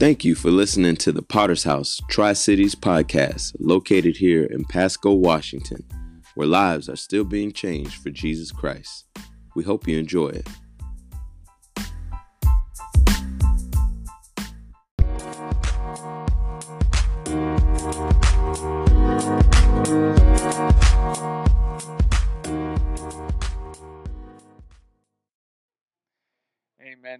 Thank 0.00 0.24
you 0.24 0.34
for 0.34 0.50
listening 0.50 0.96
to 0.96 1.12
the 1.12 1.20
Potter's 1.20 1.64
House 1.64 2.00
Tri 2.08 2.32
Cities 2.32 2.74
podcast, 2.74 3.54
located 3.60 4.16
here 4.16 4.44
in 4.44 4.64
Pasco, 4.64 5.12
Washington, 5.12 5.84
where 6.34 6.46
lives 6.46 6.88
are 6.88 6.96
still 6.96 7.22
being 7.22 7.52
changed 7.52 8.02
for 8.02 8.08
Jesus 8.08 8.50
Christ. 8.50 9.04
We 9.54 9.62
hope 9.62 9.86
you 9.86 9.98
enjoy 9.98 10.28
it. 10.28 10.48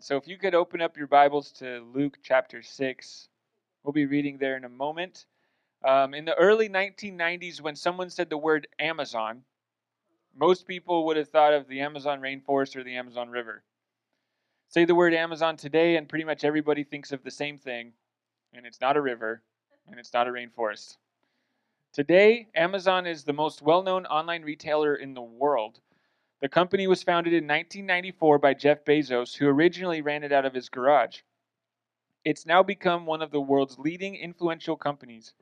Amen. 0.00 0.06
So 0.06 0.16
if 0.16 0.26
you 0.26 0.38
could 0.38 0.54
open 0.54 0.80
up 0.80 0.96
your 0.96 1.06
Bibles 1.06 1.52
to 1.58 1.86
Luke 1.92 2.16
chapter 2.22 2.62
6, 2.62 3.28
we'll 3.84 3.92
be 3.92 4.06
reading 4.06 4.38
there 4.38 4.56
in 4.56 4.64
a 4.64 4.68
moment. 4.70 5.26
Um, 5.84 6.14
in 6.14 6.24
the 6.24 6.34
early 6.36 6.70
1990s, 6.70 7.60
when 7.60 7.76
someone 7.76 8.08
said 8.08 8.30
the 8.30 8.38
word 8.38 8.66
Amazon, 8.78 9.42
most 10.34 10.66
people 10.66 11.04
would 11.04 11.18
have 11.18 11.28
thought 11.28 11.52
of 11.52 11.68
the 11.68 11.80
Amazon 11.80 12.22
rainforest 12.22 12.76
or 12.76 12.82
the 12.82 12.96
Amazon 12.96 13.28
River. 13.28 13.62
Say 14.68 14.86
the 14.86 14.94
word 14.94 15.12
Amazon 15.12 15.58
today, 15.58 15.96
and 15.96 16.08
pretty 16.08 16.24
much 16.24 16.44
everybody 16.44 16.82
thinks 16.82 17.12
of 17.12 17.22
the 17.22 17.30
same 17.30 17.58
thing, 17.58 17.92
and 18.54 18.64
it's 18.64 18.80
not 18.80 18.96
a 18.96 19.02
river, 19.02 19.42
and 19.86 20.00
it's 20.00 20.14
not 20.14 20.26
a 20.26 20.30
rainforest. 20.30 20.96
Today, 21.92 22.48
Amazon 22.54 23.06
is 23.06 23.24
the 23.24 23.34
most 23.34 23.60
well 23.60 23.82
known 23.82 24.06
online 24.06 24.44
retailer 24.44 24.94
in 24.94 25.12
the 25.12 25.20
world 25.20 25.80
the 26.40 26.48
company 26.48 26.86
was 26.86 27.02
founded 27.02 27.32
in 27.32 27.44
1994 27.44 28.38
by 28.38 28.54
Jeff 28.54 28.84
Bezos, 28.84 29.36
who 29.36 29.46
originally 29.46 30.00
ran 30.00 30.24
it 30.24 30.32
out 30.32 30.46
of 30.46 30.54
his 30.54 30.70
garage. 30.70 31.20
It's 32.24 32.46
now 32.46 32.62
become 32.62 33.04
one 33.04 33.20
of 33.20 33.30
the 33.30 33.40
world's 33.40 33.78
leading 33.78 34.16
influential 34.16 34.76
companies. 34.76 35.34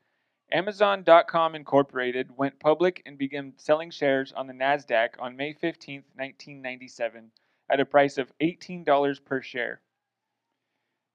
Amazon.com 0.51 1.55
Incorporated 1.55 2.37
went 2.37 2.59
public 2.59 3.03
and 3.05 3.19
began 3.19 3.53
selling 3.59 3.91
shares 3.91 4.33
on 4.33 4.47
the 4.47 4.55
NASDAQ 4.55 5.11
on 5.19 5.37
May 5.37 5.53
15, 5.53 6.03
1997, 6.15 7.31
at 7.71 7.81
a 7.81 7.85
price 7.85 8.19
of 8.19 8.33
$18 8.41 9.25
per 9.25 9.43
share. 9.43 9.81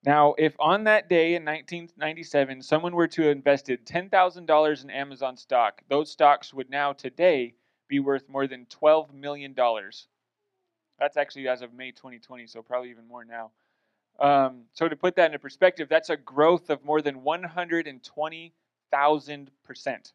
Now, 0.06 0.36
if 0.38 0.56
on 0.60 0.84
that 0.84 1.10
day 1.10 1.36
in 1.36 1.44
1997 1.44 2.62
someone 2.62 2.94
were 2.94 3.08
to 3.08 3.24
have 3.24 3.32
invested 3.32 3.86
$10,000 3.86 4.84
in 4.84 4.90
Amazon 4.90 5.36
stock, 5.36 5.82
those 5.90 6.12
stocks 6.12 6.54
would 6.54 6.70
now 6.70 6.94
today 6.94 7.56
be 7.88 8.00
worth 8.00 8.28
more 8.30 8.48
than 8.48 8.66
$12 8.66 9.14
million. 9.14 9.56
That's 11.00 11.18
actually 11.18 11.48
as 11.48 11.62
of 11.62 11.74
May 11.74 11.92
2020, 11.92 12.48
so 12.48 12.62
probably 12.62 12.90
even 12.90 13.08
more 13.08 13.26
now. 13.26 13.52
Um, 14.20 14.64
so 14.74 14.88
to 14.88 14.96
put 14.96 15.16
that 15.16 15.28
into 15.28 15.40
perspective, 15.40 15.90
that's 15.90 16.10
a 16.10 16.18
growth 16.18 16.70
of 16.70 16.86
more 16.86 17.02
than 17.02 17.24
120,000%. 17.24 20.12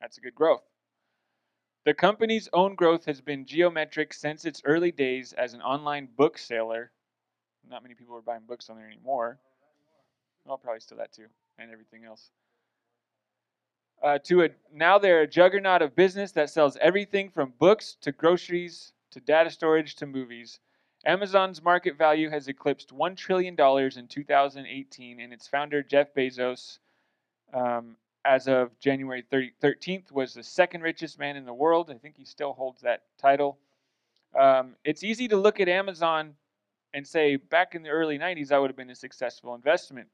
That's 0.00 0.18
a 0.18 0.20
good 0.20 0.34
growth. 0.34 0.64
The 1.84 1.94
company's 1.94 2.48
own 2.52 2.74
growth 2.74 3.04
has 3.06 3.20
been 3.20 3.46
geometric 3.46 4.12
since 4.12 4.44
its 4.44 4.62
early 4.64 4.92
days 4.92 5.32
as 5.32 5.54
an 5.54 5.62
online 5.62 6.08
book 6.16 6.38
seller. 6.38 6.92
Not 7.68 7.82
many 7.82 7.94
people 7.94 8.16
are 8.16 8.22
buying 8.22 8.42
books 8.46 8.70
on 8.70 8.76
there 8.76 8.86
anymore. 8.86 9.38
Well, 10.44 10.58
probably 10.58 10.80
still 10.80 10.98
that 10.98 11.12
too, 11.12 11.26
and 11.58 11.70
everything 11.70 12.04
else 12.04 12.30
uh, 14.02 14.18
to 14.18 14.42
a 14.42 14.48
now 14.72 14.98
they're 14.98 15.22
a 15.22 15.26
juggernaut 15.26 15.82
of 15.82 15.94
business 15.94 16.32
that 16.32 16.50
sells 16.50 16.76
everything 16.80 17.30
from 17.30 17.52
books 17.58 17.96
to 18.00 18.12
groceries 18.12 18.92
to 19.12 19.20
data 19.20 19.50
storage 19.50 19.94
to 19.96 20.06
movies. 20.06 20.58
Amazon's 21.04 21.62
market 21.62 21.98
value 21.98 22.30
has 22.30 22.46
eclipsed 22.48 22.94
$1 22.94 23.16
trillion 23.16 23.56
in 23.58 24.06
2018, 24.08 25.20
and 25.20 25.32
its 25.32 25.48
founder, 25.48 25.82
Jeff 25.82 26.14
Bezos, 26.14 26.78
um, 27.52 27.96
as 28.24 28.46
of 28.46 28.78
January 28.78 29.24
30, 29.28 29.52
13th, 29.60 30.12
was 30.12 30.32
the 30.34 30.44
second 30.44 30.82
richest 30.82 31.18
man 31.18 31.36
in 31.36 31.44
the 31.44 31.52
world. 31.52 31.90
I 31.90 31.94
think 31.94 32.16
he 32.16 32.24
still 32.24 32.52
holds 32.52 32.80
that 32.82 33.02
title. 33.20 33.58
Um, 34.38 34.76
it's 34.84 35.02
easy 35.02 35.26
to 35.28 35.36
look 35.36 35.58
at 35.58 35.68
Amazon 35.68 36.34
and 36.94 37.06
say, 37.06 37.36
back 37.36 37.74
in 37.74 37.82
the 37.82 37.90
early 37.90 38.18
90s, 38.18 38.48
that 38.48 38.60
would 38.60 38.70
have 38.70 38.76
been 38.76 38.90
a 38.90 38.94
successful 38.94 39.54
investment. 39.54 40.08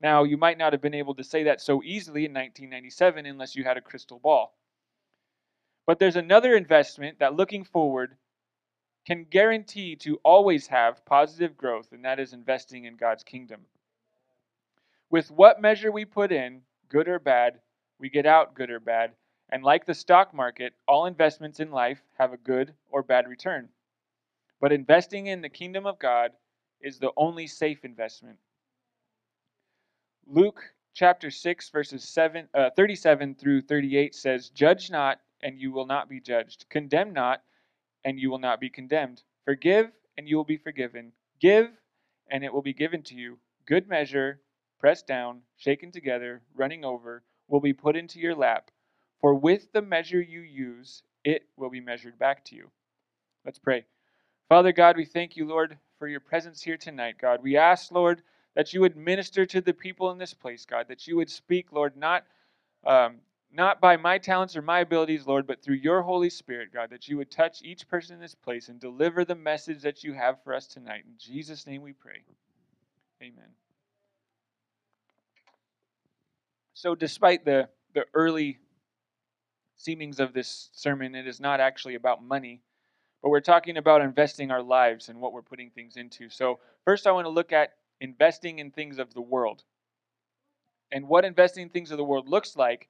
Now, 0.00 0.24
you 0.24 0.36
might 0.36 0.58
not 0.58 0.72
have 0.72 0.82
been 0.82 0.94
able 0.94 1.14
to 1.14 1.24
say 1.24 1.44
that 1.44 1.60
so 1.60 1.82
easily 1.82 2.24
in 2.24 2.32
1997 2.32 3.26
unless 3.26 3.56
you 3.56 3.64
had 3.64 3.76
a 3.76 3.80
crystal 3.80 4.18
ball. 4.18 4.56
But 5.86 5.98
there's 5.98 6.16
another 6.16 6.54
investment 6.54 7.18
that 7.18 7.34
looking 7.34 7.64
forward 7.64 8.16
can 9.06 9.24
guarantee 9.24 9.96
to 9.96 10.18
always 10.24 10.66
have 10.68 11.04
positive 11.04 11.56
growth, 11.56 11.92
and 11.92 12.04
that 12.04 12.18
is 12.18 12.32
investing 12.32 12.84
in 12.84 12.96
God's 12.96 13.22
kingdom. 13.22 13.60
With 15.10 15.30
what 15.30 15.60
measure 15.60 15.92
we 15.92 16.04
put 16.04 16.32
in, 16.32 16.62
good 16.88 17.08
or 17.08 17.18
bad, 17.18 17.60
we 17.98 18.08
get 18.08 18.26
out 18.26 18.54
good 18.54 18.70
or 18.70 18.80
bad. 18.80 19.12
And 19.50 19.62
like 19.62 19.84
the 19.84 19.94
stock 19.94 20.32
market, 20.34 20.72
all 20.88 21.06
investments 21.06 21.60
in 21.60 21.70
life 21.70 22.02
have 22.18 22.32
a 22.32 22.38
good 22.38 22.74
or 22.90 23.02
bad 23.02 23.28
return. 23.28 23.68
But 24.60 24.72
investing 24.72 25.26
in 25.26 25.42
the 25.42 25.48
kingdom 25.48 25.86
of 25.86 25.98
God 25.98 26.32
is 26.80 26.98
the 26.98 27.12
only 27.16 27.46
safe 27.46 27.84
investment. 27.84 28.38
Luke 30.26 30.62
chapter 30.94 31.30
6, 31.30 31.70
verses 31.70 32.04
7, 32.04 32.48
uh, 32.54 32.70
37 32.76 33.34
through 33.34 33.60
38 33.62 34.14
says, 34.14 34.48
Judge 34.50 34.90
not, 34.90 35.20
and 35.42 35.58
you 35.58 35.72
will 35.72 35.86
not 35.86 36.08
be 36.08 36.20
judged. 36.20 36.64
Condemn 36.70 37.12
not, 37.12 37.42
and 38.04 38.18
you 38.18 38.30
will 38.30 38.38
not 38.38 38.60
be 38.60 38.70
condemned. 38.70 39.22
Forgive, 39.44 39.90
and 40.16 40.28
you 40.28 40.36
will 40.36 40.44
be 40.44 40.56
forgiven. 40.56 41.12
Give, 41.40 41.68
and 42.30 42.44
it 42.44 42.52
will 42.52 42.62
be 42.62 42.72
given 42.72 43.02
to 43.04 43.14
you. 43.14 43.38
Good 43.66 43.88
measure, 43.88 44.40
pressed 44.78 45.06
down, 45.06 45.42
shaken 45.56 45.90
together, 45.90 46.42
running 46.54 46.84
over, 46.84 47.22
will 47.48 47.60
be 47.60 47.72
put 47.72 47.96
into 47.96 48.18
your 48.18 48.34
lap. 48.34 48.70
For 49.20 49.34
with 49.34 49.72
the 49.72 49.82
measure 49.82 50.20
you 50.20 50.40
use, 50.40 51.02
it 51.24 51.42
will 51.56 51.70
be 51.70 51.80
measured 51.80 52.18
back 52.18 52.44
to 52.46 52.56
you. 52.56 52.70
Let's 53.44 53.58
pray. 53.58 53.84
Father 54.48 54.72
God, 54.72 54.96
we 54.96 55.04
thank 55.04 55.36
you, 55.36 55.46
Lord, 55.46 55.78
for 55.98 56.08
your 56.08 56.20
presence 56.20 56.62
here 56.62 56.76
tonight, 56.76 57.16
God. 57.20 57.42
We 57.42 57.56
ask, 57.56 57.90
Lord, 57.90 58.22
that 58.54 58.72
you 58.72 58.80
would 58.80 58.96
minister 58.96 59.46
to 59.46 59.60
the 59.60 59.72
people 59.74 60.10
in 60.10 60.18
this 60.18 60.34
place, 60.34 60.64
God, 60.64 60.86
that 60.88 61.06
you 61.06 61.16
would 61.16 61.30
speak, 61.30 61.72
Lord, 61.72 61.96
not 61.96 62.24
um, 62.86 63.16
not 63.54 63.80
by 63.80 63.96
my 63.96 64.18
talents 64.18 64.56
or 64.56 64.62
my 64.62 64.80
abilities, 64.80 65.26
Lord, 65.26 65.46
but 65.46 65.62
through 65.62 65.76
your 65.76 66.02
Holy 66.02 66.28
Spirit, 66.28 66.72
God, 66.72 66.90
that 66.90 67.06
you 67.06 67.16
would 67.16 67.30
touch 67.30 67.62
each 67.62 67.86
person 67.88 68.16
in 68.16 68.20
this 68.20 68.34
place 68.34 68.68
and 68.68 68.80
deliver 68.80 69.24
the 69.24 69.36
message 69.36 69.82
that 69.82 70.02
you 70.02 70.12
have 70.12 70.42
for 70.42 70.52
us 70.52 70.66
tonight. 70.66 71.04
In 71.06 71.14
Jesus' 71.18 71.66
name 71.66 71.80
we 71.80 71.92
pray. 71.92 72.22
Amen. 73.22 73.48
So, 76.74 76.96
despite 76.96 77.44
the, 77.44 77.68
the 77.94 78.04
early 78.12 78.58
seemings 79.76 80.18
of 80.18 80.32
this 80.32 80.70
sermon, 80.72 81.14
it 81.14 81.28
is 81.28 81.38
not 81.38 81.60
actually 81.60 81.94
about 81.94 82.24
money, 82.24 82.60
but 83.22 83.28
we're 83.28 83.40
talking 83.40 83.76
about 83.76 84.02
investing 84.02 84.50
our 84.50 84.62
lives 84.62 85.08
and 85.08 85.20
what 85.20 85.32
we're 85.32 85.42
putting 85.42 85.70
things 85.70 85.96
into. 85.96 86.28
So, 86.28 86.58
first, 86.84 87.06
I 87.06 87.12
want 87.12 87.26
to 87.26 87.30
look 87.30 87.52
at 87.52 87.74
investing 88.00 88.58
in 88.58 88.70
things 88.70 88.98
of 88.98 89.14
the 89.14 89.20
world. 89.20 89.62
And 90.92 91.08
what 91.08 91.24
investing 91.24 91.64
in 91.64 91.68
things 91.70 91.90
of 91.90 91.98
the 91.98 92.04
world 92.04 92.28
looks 92.28 92.56
like, 92.56 92.88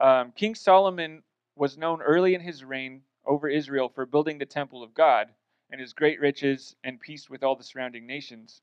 um, 0.00 0.32
King 0.32 0.54
Solomon 0.54 1.22
was 1.54 1.78
known 1.78 2.02
early 2.02 2.34
in 2.34 2.40
his 2.40 2.64
reign 2.64 3.02
over 3.24 3.48
Israel 3.48 3.88
for 3.88 4.06
building 4.06 4.38
the 4.38 4.46
temple 4.46 4.82
of 4.82 4.94
God 4.94 5.28
and 5.70 5.80
his 5.80 5.92
great 5.92 6.20
riches 6.20 6.76
and 6.84 7.00
peace 7.00 7.28
with 7.28 7.42
all 7.42 7.56
the 7.56 7.64
surrounding 7.64 8.06
nations. 8.06 8.62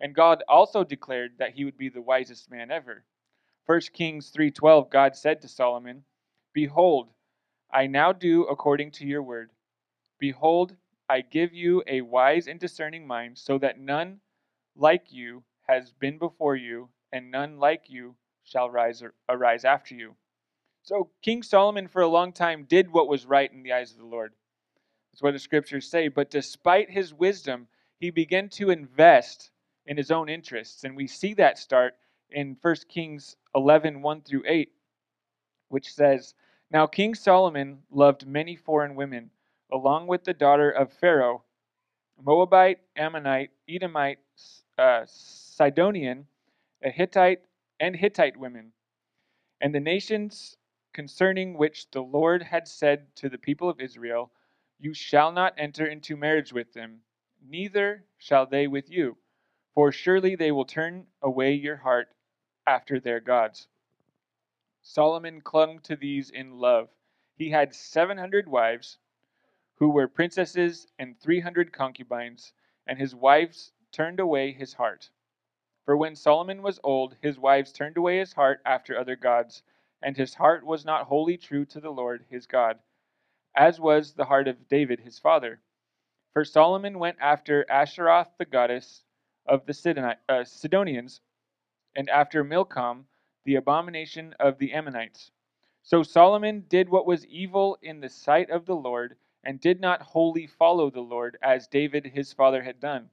And 0.00 0.14
God 0.14 0.42
also 0.48 0.84
declared 0.84 1.38
that 1.38 1.54
he 1.54 1.64
would 1.64 1.78
be 1.78 1.88
the 1.88 2.02
wisest 2.02 2.50
man 2.50 2.70
ever. 2.70 3.04
1 3.64 3.92
Kings 3.92 4.30
3:12 4.30 4.90
God 4.90 5.16
said 5.16 5.40
to 5.42 5.48
Solomon, 5.48 6.04
"Behold, 6.52 7.12
I 7.70 7.86
now 7.86 8.12
do 8.12 8.44
according 8.44 8.92
to 8.92 9.06
your 9.06 9.22
word. 9.22 9.50
Behold, 10.18 10.76
I 11.08 11.20
give 11.20 11.52
you 11.52 11.82
a 11.86 12.00
wise 12.02 12.48
and 12.48 12.60
discerning 12.60 13.06
mind, 13.06 13.38
so 13.38 13.58
that 13.58 13.78
none 13.78 14.20
like 14.76 15.12
you 15.12 15.42
has 15.68 15.92
been 15.92 16.18
before 16.18 16.56
you, 16.56 16.88
and 17.12 17.30
none 17.30 17.58
like 17.58 17.88
you 17.88 18.14
shall 18.44 18.70
rise 18.70 19.02
arise 19.28 19.64
after 19.64 19.94
you. 19.94 20.14
So 20.82 21.10
King 21.22 21.42
Solomon 21.42 21.88
for 21.88 22.02
a 22.02 22.08
long 22.08 22.32
time 22.32 22.64
did 22.64 22.92
what 22.92 23.08
was 23.08 23.26
right 23.26 23.52
in 23.52 23.62
the 23.62 23.72
eyes 23.72 23.90
of 23.92 23.98
the 23.98 24.04
Lord. 24.04 24.32
That's 25.12 25.22
what 25.22 25.32
the 25.32 25.38
scriptures 25.38 25.90
say. 25.90 26.08
But 26.08 26.30
despite 26.30 26.90
his 26.90 27.12
wisdom, 27.12 27.66
he 27.98 28.10
began 28.10 28.48
to 28.50 28.70
invest 28.70 29.50
in 29.86 29.96
his 29.96 30.10
own 30.10 30.28
interests. 30.28 30.84
And 30.84 30.96
we 30.96 31.06
see 31.06 31.34
that 31.34 31.58
start 31.58 31.94
in 32.30 32.56
1 32.60 32.74
Kings 32.88 33.36
11 33.54 34.02
1 34.02 34.20
through 34.22 34.42
8, 34.46 34.70
which 35.68 35.92
says, 35.92 36.34
Now 36.70 36.86
King 36.86 37.14
Solomon 37.14 37.82
loved 37.90 38.26
many 38.26 38.54
foreign 38.56 38.94
women, 38.94 39.30
along 39.72 40.06
with 40.06 40.24
the 40.24 40.34
daughter 40.34 40.70
of 40.70 40.92
Pharaoh, 40.92 41.42
Moabite, 42.22 42.78
Ammonite, 42.96 43.50
Edomite, 43.68 44.18
uh, 44.78 45.02
Sidonian, 45.06 46.26
a 46.82 46.90
Hittite, 46.90 47.42
and 47.80 47.96
Hittite 47.96 48.36
women, 48.38 48.72
and 49.60 49.74
the 49.74 49.80
nations 49.80 50.56
concerning 50.94 51.58
which 51.58 51.90
the 51.92 52.02
Lord 52.02 52.42
had 52.42 52.68
said 52.68 53.14
to 53.16 53.28
the 53.28 53.38
people 53.38 53.68
of 53.70 53.80
Israel, 53.80 54.32
You 54.78 54.94
shall 54.94 55.32
not 55.32 55.54
enter 55.58 55.86
into 55.86 56.16
marriage 56.16 56.52
with 56.52 56.72
them, 56.74 57.00
neither 57.46 58.04
shall 58.18 58.46
they 58.46 58.66
with 58.68 58.90
you. 58.90 59.16
for 59.74 59.92
surely 59.92 60.36
they 60.36 60.52
will 60.52 60.66
turn 60.66 61.06
away 61.22 61.52
your 61.54 61.76
heart 61.78 62.08
after 62.66 63.00
their 63.00 63.20
gods. 63.20 63.68
Solomon 64.82 65.40
clung 65.42 65.80
to 65.80 65.96
these 65.96 66.30
in 66.30 66.58
love. 66.58 66.88
He 67.36 67.50
had 67.50 67.74
700 67.74 68.48
wives 68.48 68.98
who 69.76 69.90
were 69.90 70.08
princesses 70.08 70.88
and 70.98 71.20
300 71.20 71.72
concubines, 71.72 72.52
and 72.86 72.98
his 72.98 73.14
wives 73.14 73.72
turned 73.92 74.20
away 74.20 74.52
his 74.52 74.74
heart. 74.74 75.10
For 75.84 75.96
when 75.96 76.16
Solomon 76.16 76.62
was 76.62 76.80
old, 76.82 77.16
his 77.22 77.38
wives 77.38 77.72
turned 77.72 77.96
away 77.96 78.18
his 78.18 78.32
heart 78.32 78.60
after 78.64 78.98
other 78.98 79.14
gods, 79.14 79.62
and 80.02 80.16
his 80.16 80.34
heart 80.34 80.64
was 80.66 80.84
not 80.84 81.06
wholly 81.06 81.36
true 81.36 81.64
to 81.66 81.80
the 81.80 81.92
Lord 81.92 82.24
his 82.28 82.46
God, 82.46 82.80
as 83.54 83.78
was 83.78 84.14
the 84.14 84.24
heart 84.24 84.48
of 84.48 84.68
David 84.68 85.00
his 85.00 85.18
father. 85.18 85.60
For 86.32 86.44
Solomon 86.44 86.98
went 86.98 87.18
after 87.20 87.64
Asheroth 87.70 88.36
the 88.36 88.44
goddess 88.44 89.04
of 89.46 89.64
the 89.64 90.16
uh, 90.28 90.44
Sidonians, 90.44 91.20
and 91.94 92.10
after 92.10 92.42
Milcom, 92.42 93.06
the 93.44 93.54
abomination 93.54 94.34
of 94.40 94.58
the 94.58 94.72
Ammonites. 94.72 95.30
So 95.82 96.02
Solomon 96.02 96.66
did 96.68 96.88
what 96.88 97.06
was 97.06 97.24
evil 97.26 97.78
in 97.80 98.00
the 98.00 98.08
sight 98.08 98.50
of 98.50 98.66
the 98.66 98.74
Lord, 98.74 99.16
and 99.44 99.60
did 99.60 99.80
not 99.80 100.02
wholly 100.02 100.48
follow 100.48 100.90
the 100.90 101.00
Lord, 101.00 101.38
as 101.40 101.68
David 101.68 102.06
his 102.06 102.32
father 102.32 102.64
had 102.64 102.80
done. 102.80 103.08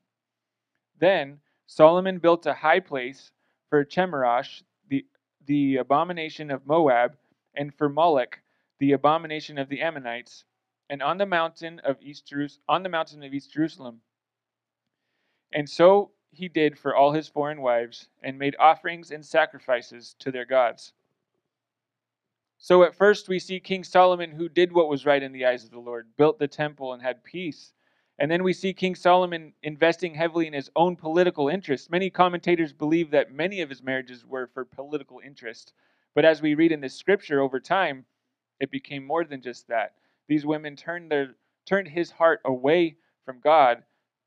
Then 1.03 1.41
Solomon 1.65 2.19
built 2.19 2.45
a 2.45 2.53
high 2.53 2.79
place 2.79 3.33
for 3.69 3.83
Chemosh, 3.83 4.63
the, 4.87 5.05
the 5.45 5.75
abomination 5.75 6.49
of 6.49 6.65
Moab, 6.65 7.17
and 7.55 7.75
for 7.75 7.89
Moloch, 7.89 8.39
the 8.79 8.93
abomination 8.93 9.57
of 9.57 9.67
the 9.67 9.81
Ammonites, 9.81 10.45
and 10.89 11.03
on 11.03 11.17
the 11.17 11.25
mountain 11.25 11.81
of 11.83 12.01
East 12.01 12.25
Jerus- 12.31 12.59
on 12.69 12.83
the 12.83 12.89
mountain 12.89 13.21
of 13.21 13.33
East 13.33 13.51
Jerusalem. 13.51 13.99
And 15.51 15.69
so 15.69 16.11
he 16.31 16.47
did 16.47 16.79
for 16.79 16.95
all 16.95 17.11
his 17.11 17.27
foreign 17.27 17.61
wives, 17.61 18.07
and 18.21 18.39
made 18.39 18.55
offerings 18.57 19.11
and 19.11 19.25
sacrifices 19.25 20.15
to 20.19 20.31
their 20.31 20.45
gods. 20.45 20.93
So 22.57 22.83
at 22.83 22.95
first 22.95 23.27
we 23.27 23.39
see 23.39 23.59
King 23.59 23.83
Solomon 23.83 24.31
who 24.31 24.47
did 24.47 24.71
what 24.71 24.87
was 24.87 25.05
right 25.05 25.21
in 25.21 25.33
the 25.33 25.47
eyes 25.47 25.65
of 25.65 25.71
the 25.71 25.79
Lord, 25.79 26.15
built 26.15 26.39
the 26.39 26.47
temple 26.47 26.93
and 26.93 27.01
had 27.01 27.25
peace. 27.25 27.73
And 28.23 28.31
then 28.31 28.41
we 28.41 28.53
see 28.53 28.71
King 28.71 28.95
Solomon 28.95 29.51
investing 29.63 30.15
heavily 30.15 30.47
in 30.47 30.53
his 30.53 30.71
own 30.77 30.95
political 30.95 31.49
interests. 31.49 31.89
Many 31.89 32.09
commentators 32.09 32.71
believe 32.71 33.11
that 33.11 33.33
many 33.33 33.59
of 33.59 33.67
his 33.67 33.83
marriages 33.83 34.25
were 34.25 34.47
for 34.47 34.63
political 34.63 35.19
interest. 35.19 35.73
But 36.15 36.23
as 36.23 36.41
we 36.41 36.55
read 36.55 36.71
in 36.71 36.79
this 36.79 36.95
scripture 36.95 37.41
over 37.41 37.59
time, 37.59 38.05
it 38.61 38.71
became 38.71 39.05
more 39.05 39.25
than 39.25 39.41
just 39.41 39.67
that. 39.67 39.95
These 40.29 40.45
women 40.45 40.77
turned 40.77 41.11
their 41.11 41.35
turned 41.65 41.89
his 41.89 42.11
heart 42.11 42.39
away 42.45 42.95
from 43.25 43.41
God 43.41 43.83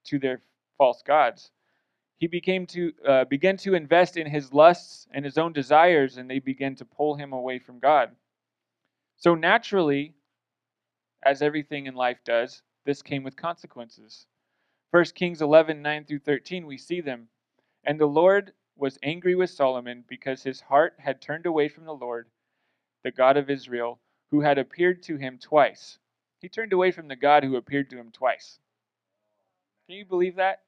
to 0.09 0.19
their 0.19 0.43
false 0.77 1.01
gods. 1.01 1.51
He 2.19 2.27
became 2.27 2.67
to 2.67 2.93
uh, 3.09 3.25
began 3.25 3.57
to 3.57 3.75
invest 3.75 4.19
in 4.19 4.27
his 4.27 4.53
lusts 4.53 5.07
and 5.11 5.25
his 5.25 5.39
own 5.39 5.55
desires, 5.55 6.19
and 6.19 6.29
they 6.29 6.39
began 6.39 6.75
to 6.75 6.85
pull 6.85 7.15
him 7.15 7.33
away 7.33 7.59
from 7.61 7.79
God. 7.79 8.11
So 9.17 9.35
naturally, 9.35 10.13
as 11.25 11.41
everything 11.41 11.87
in 11.87 11.95
life 11.95 12.19
does, 12.27 12.61
this 12.87 13.03
came 13.03 13.23
with 13.23 13.37
consequences. 13.37 14.27
1 14.93 15.05
Kings 15.15 15.43
11 15.43 15.83
9 15.83 16.05
through 16.05 16.21
13, 16.21 16.65
we 16.67 16.79
see 16.79 17.01
them. 17.01 17.29
And 17.85 18.01
the 18.01 18.07
Lord 18.07 18.53
was 18.77 18.99
angry 19.03 19.35
with 19.35 19.51
Solomon 19.51 20.05
because 20.09 20.43
his 20.43 20.61
heart 20.61 20.95
had 20.99 21.21
turned 21.21 21.47
away 21.47 21.69
from 21.69 21.85
the 21.85 21.95
Lord, 21.95 22.29
the 23.03 23.11
God 23.11 23.37
of 23.37 23.51
Israel, 23.51 23.99
who 24.31 24.41
had 24.41 24.57
appeared 24.57 25.03
to 25.05 25.17
him 25.17 25.39
twice. 25.39 25.99
He 26.41 26.49
turned 26.49 26.73
away 26.73 26.93
from 26.93 27.09
the 27.09 27.17
God 27.17 27.45
who 27.45 27.57
appeared 27.57 27.91
to 27.91 27.99
him 27.99 28.11
twice. 28.13 28.59
Can 29.87 29.97
you 29.97 30.05
believe 30.05 30.37
that? 30.37 30.63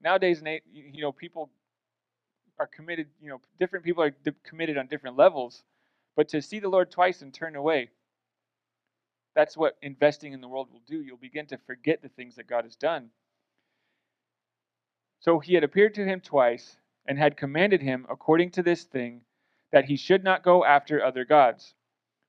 Nowadays, 0.00 0.42
you 0.72 1.02
know, 1.02 1.12
people 1.12 1.50
are 2.58 2.66
committed, 2.66 3.08
you 3.20 3.28
know, 3.28 3.40
different 3.58 3.84
people 3.84 4.02
are 4.02 4.14
committed 4.44 4.76
on 4.76 4.86
different 4.86 5.16
levels. 5.16 5.64
But 6.14 6.28
to 6.30 6.40
see 6.40 6.60
the 6.60 6.68
Lord 6.68 6.90
twice 6.90 7.22
and 7.22 7.32
turn 7.32 7.56
away, 7.56 7.90
that's 9.36 9.56
what 9.56 9.76
investing 9.82 10.32
in 10.32 10.40
the 10.40 10.48
world 10.48 10.68
will 10.72 10.82
do. 10.86 11.02
You'll 11.02 11.18
begin 11.18 11.46
to 11.48 11.58
forget 11.58 12.00
the 12.00 12.08
things 12.08 12.36
that 12.36 12.48
God 12.48 12.64
has 12.64 12.74
done. 12.74 13.10
So 15.20 15.40
he 15.40 15.52
had 15.54 15.62
appeared 15.62 15.94
to 15.96 16.06
him 16.06 16.22
twice 16.22 16.78
and 17.06 17.18
had 17.18 17.36
commanded 17.36 17.82
him, 17.82 18.06
according 18.08 18.50
to 18.52 18.62
this 18.62 18.84
thing, 18.84 19.20
that 19.72 19.84
he 19.84 19.96
should 19.96 20.24
not 20.24 20.42
go 20.42 20.64
after 20.64 21.04
other 21.04 21.26
gods. 21.26 21.74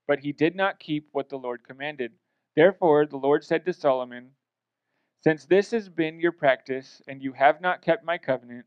But 0.05 0.19
he 0.19 0.33
did 0.33 0.53
not 0.53 0.79
keep 0.79 1.07
what 1.13 1.29
the 1.29 1.37
Lord 1.37 1.63
commanded. 1.63 2.11
Therefore, 2.57 3.05
the 3.05 3.17
Lord 3.17 3.45
said 3.45 3.65
to 3.65 3.73
Solomon, 3.73 4.31
Since 5.23 5.45
this 5.45 5.71
has 5.71 5.87
been 5.87 6.19
your 6.19 6.33
practice, 6.33 7.01
and 7.07 7.23
you 7.23 7.31
have 7.33 7.61
not 7.61 7.81
kept 7.81 8.03
my 8.03 8.17
covenant 8.17 8.65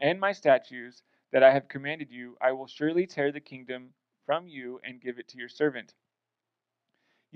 and 0.00 0.18
my 0.18 0.32
statutes 0.32 1.02
that 1.30 1.42
I 1.42 1.52
have 1.52 1.68
commanded 1.68 2.10
you, 2.10 2.38
I 2.40 2.52
will 2.52 2.66
surely 2.66 3.06
tear 3.06 3.32
the 3.32 3.40
kingdom 3.40 3.90
from 4.24 4.48
you 4.48 4.80
and 4.82 5.00
give 5.00 5.18
it 5.18 5.28
to 5.28 5.38
your 5.38 5.50
servant. 5.50 5.92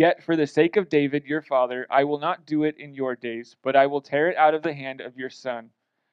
Yet 0.00 0.23
for 0.23 0.35
the 0.35 0.47
sake 0.47 0.79
of 0.79 0.88
David 0.88 1.26
your 1.26 1.43
father, 1.43 1.87
I 1.91 2.05
will 2.05 2.19
not 2.19 2.47
do 2.47 2.64
it 2.64 2.79
in 2.79 2.94
your 2.94 3.14
days, 3.14 3.55
but 3.62 3.76
I 3.76 3.87
will 3.87 4.00
tear 4.00 4.31
it 4.31 4.37
out 4.38 4.55
of 4.55 4.62
the 4.62 4.73
hand 4.73 5.02
of 5.02 5.19
your 5.19 5.29
son. 5.29 5.69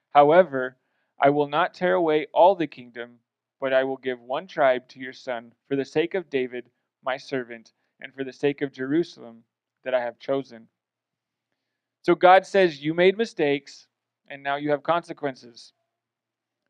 However, 0.10 0.76
I 1.22 1.30
will 1.30 1.48
not 1.48 1.74
tear 1.74 1.94
away 1.94 2.28
all 2.34 2.54
the 2.54 2.68
kingdom, 2.68 3.20
but 3.62 3.72
I 3.72 3.86
will 3.86 3.96
give 3.96 4.20
one 4.20 4.46
tribe 4.46 4.90
to 4.90 5.00
your 5.00 5.14
son, 5.14 5.54
for 5.70 5.78
the 5.78 5.86
sake 5.86 6.16
of 6.16 6.30
David, 6.30 6.70
my 7.02 7.16
servant, 7.16 7.72
and 8.02 8.14
for 8.14 8.26
the 8.26 8.34
sake 8.34 8.62
of 8.62 8.74
Jerusalem 8.74 9.46
that 9.86 9.94
I 9.94 10.02
have 10.02 10.20
chosen. 10.20 10.68
So 12.02 12.14
God 12.14 12.46
says, 12.46 12.84
You 12.84 12.94
made 12.94 13.18
mistakes, 13.18 13.88
and 14.28 14.44
now 14.44 14.58
you 14.58 14.72
have 14.72 14.84
consequences. 14.84 15.72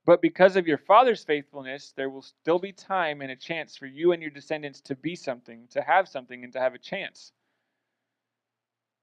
But 0.07 0.21
because 0.21 0.55
of 0.55 0.67
your 0.67 0.77
father's 0.77 1.25
faithfulness, 1.25 1.91
there 1.97 2.09
will 2.09 2.21
still 2.21 2.59
be 2.59 2.71
time 2.71 3.21
and 3.21 3.29
a 3.29 3.35
chance 3.35 3.75
for 3.75 3.87
you 3.87 4.13
and 4.13 4.21
your 4.21 4.31
descendants 4.31 4.79
to 4.83 4.95
be 4.95 5.17
something, 5.17 5.67
to 5.71 5.81
have 5.81 6.07
something, 6.07 6.45
and 6.45 6.53
to 6.53 6.59
have 6.61 6.73
a 6.73 6.79
chance. 6.79 7.33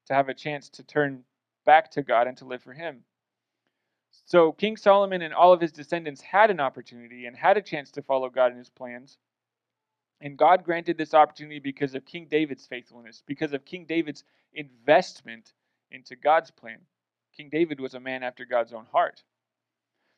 To 0.06 0.14
have 0.14 0.30
a 0.30 0.34
chance 0.34 0.70
to 0.70 0.82
turn 0.82 1.22
back 1.66 1.90
to 1.90 2.02
God 2.02 2.26
and 2.26 2.38
to 2.38 2.46
live 2.46 2.62
for 2.62 2.72
Him. 2.72 3.04
So 4.24 4.52
King 4.52 4.78
Solomon 4.78 5.20
and 5.20 5.34
all 5.34 5.52
of 5.52 5.60
his 5.60 5.72
descendants 5.72 6.22
had 6.22 6.50
an 6.50 6.58
opportunity 6.58 7.26
and 7.26 7.36
had 7.36 7.58
a 7.58 7.62
chance 7.62 7.90
to 7.92 8.02
follow 8.02 8.30
God 8.30 8.52
and 8.52 8.58
His 8.58 8.70
plans. 8.70 9.18
And 10.22 10.38
God 10.38 10.64
granted 10.64 10.96
this 10.96 11.12
opportunity 11.12 11.58
because 11.58 11.94
of 11.94 12.06
King 12.06 12.28
David's 12.30 12.66
faithfulness, 12.66 13.22
because 13.26 13.52
of 13.52 13.66
King 13.66 13.84
David's 13.84 14.24
investment 14.54 15.52
into 15.90 16.16
God's 16.16 16.50
plan. 16.50 16.78
King 17.36 17.50
David 17.52 17.78
was 17.78 17.92
a 17.92 18.00
man 18.00 18.22
after 18.22 18.46
God's 18.46 18.72
own 18.72 18.86
heart. 18.90 19.22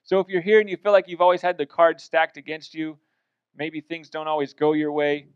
So 0.06 0.20
if 0.20 0.28
you're 0.28 0.40
here 0.40 0.60
and 0.60 0.70
you 0.70 0.76
feel 0.76 0.92
like 0.92 1.08
you've 1.08 1.20
always 1.20 1.42
had 1.42 1.58
the 1.58 1.66
cards 1.66 2.04
stacked 2.04 2.36
against 2.36 2.74
you, 2.74 2.96
maybe 3.56 3.80
things 3.80 4.08
don't 4.08 4.28
always 4.28 4.54
go 4.54 4.72
your 4.72 4.92
way, 4.92 5.26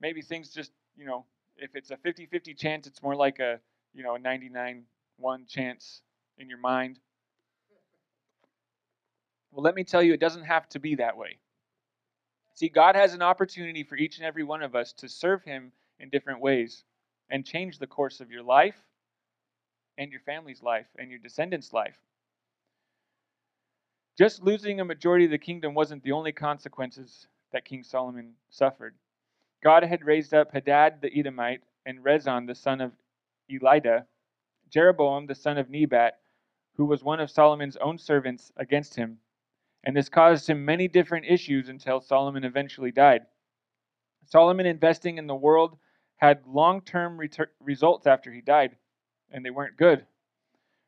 maybe 0.00 0.20
things 0.20 0.50
just, 0.50 0.72
you 0.96 1.06
know, 1.06 1.24
if 1.56 1.76
it's 1.76 1.92
a 1.92 1.96
50-50 1.96 2.58
chance, 2.58 2.88
it's 2.88 3.02
more 3.04 3.14
like 3.14 3.38
a, 3.38 3.60
you 3.94 4.02
know, 4.02 4.16
a 4.16 4.18
99-1 4.18 4.82
chance 5.48 6.02
in 6.38 6.48
your 6.48 6.58
mind. 6.58 6.98
Well, 9.52 9.62
let 9.62 9.76
me 9.76 9.84
tell 9.84 10.02
you, 10.02 10.12
it 10.12 10.20
doesn't 10.20 10.44
have 10.44 10.68
to 10.70 10.80
be 10.80 10.96
that 10.96 11.16
way. 11.16 11.38
See, 12.54 12.68
God 12.68 12.96
has 12.96 13.14
an 13.14 13.22
opportunity 13.22 13.84
for 13.84 13.94
each 13.94 14.16
and 14.18 14.26
every 14.26 14.42
one 14.42 14.62
of 14.62 14.74
us 14.74 14.92
to 14.94 15.08
serve 15.08 15.44
Him 15.44 15.70
in 16.00 16.10
different 16.10 16.40
ways 16.40 16.82
and 17.30 17.46
change 17.46 17.78
the 17.78 17.86
course 17.86 18.20
of 18.20 18.32
your 18.32 18.42
life 18.42 18.76
and 19.98 20.10
your 20.10 20.20
family's 20.20 20.64
life 20.64 20.86
and 20.98 21.10
your 21.10 21.20
descendants' 21.20 21.72
life. 21.72 21.96
Just 24.16 24.44
losing 24.44 24.80
a 24.80 24.84
majority 24.84 25.24
of 25.24 25.32
the 25.32 25.38
kingdom 25.38 25.74
wasn't 25.74 26.02
the 26.04 26.12
only 26.12 26.30
consequences 26.30 27.26
that 27.52 27.64
King 27.64 27.82
Solomon 27.82 28.34
suffered. 28.48 28.94
God 29.62 29.82
had 29.82 30.04
raised 30.04 30.32
up 30.32 30.52
Hadad 30.52 31.00
the 31.00 31.18
Edomite 31.18 31.62
and 31.84 31.98
Rezon 32.04 32.46
the 32.46 32.54
son 32.54 32.80
of 32.80 32.92
Eliada, 33.50 34.06
Jeroboam 34.70 35.26
the 35.26 35.34
son 35.34 35.58
of 35.58 35.68
Nebat, 35.68 36.20
who 36.76 36.84
was 36.84 37.02
one 37.02 37.18
of 37.18 37.30
Solomon's 37.30 37.76
own 37.78 37.98
servants, 37.98 38.52
against 38.56 38.94
him. 38.94 39.18
And 39.82 39.96
this 39.96 40.08
caused 40.08 40.48
him 40.48 40.64
many 40.64 40.86
different 40.86 41.26
issues 41.26 41.68
until 41.68 42.00
Solomon 42.00 42.44
eventually 42.44 42.92
died. 42.92 43.26
Solomon 44.26 44.66
investing 44.66 45.18
in 45.18 45.26
the 45.26 45.34
world 45.34 45.76
had 46.16 46.46
long 46.46 46.80
term 46.82 47.20
results 47.60 48.06
after 48.06 48.32
he 48.32 48.40
died, 48.40 48.76
and 49.30 49.44
they 49.44 49.50
weren't 49.50 49.76
good. 49.76 50.06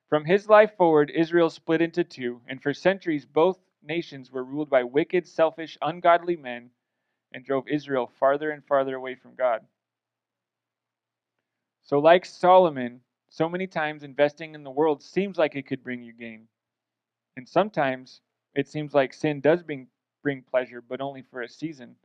From 0.09 0.25
his 0.25 0.49
life 0.49 0.77
forward, 0.77 1.11
Israel 1.11 1.51
split 1.51 1.83
into 1.83 2.05
two, 2.05 2.41
and 2.47 2.63
for 2.63 2.73
centuries 2.73 3.27
both 3.27 3.59
nations 3.83 4.31
were 4.31 4.45
ruled 4.45 4.71
by 4.71 4.85
wicked, 4.85 5.27
selfish, 5.27 5.79
ungodly 5.83 6.37
men 6.37 6.71
and 7.33 7.45
drove 7.45 7.69
Israel 7.69 8.07
farther 8.07 8.51
and 8.51 8.65
farther 8.65 8.95
away 8.97 9.15
from 9.15 9.35
God. 9.35 9.67
So, 11.83 11.99
like 11.99 12.25
Solomon, 12.25 13.01
so 13.29 13.49
many 13.49 13.67
times 13.67 14.03
investing 14.03 14.55
in 14.55 14.65
the 14.65 14.71
world 14.71 15.03
seems 15.03 15.39
like 15.39 15.55
it 15.55 15.67
could 15.67 15.83
bring 15.83 16.03
you 16.03 16.13
gain. 16.13 16.49
And 17.37 17.49
sometimes 17.49 18.21
it 18.55 18.69
seems 18.69 18.95
like 18.95 19.13
sin 19.13 19.41
does 19.41 19.63
bring, 19.63 19.89
bring 20.23 20.43
pleasure, 20.43 20.81
but 20.81 21.01
only 21.01 21.23
for 21.23 21.43
a 21.43 21.49
season. 21.49 21.97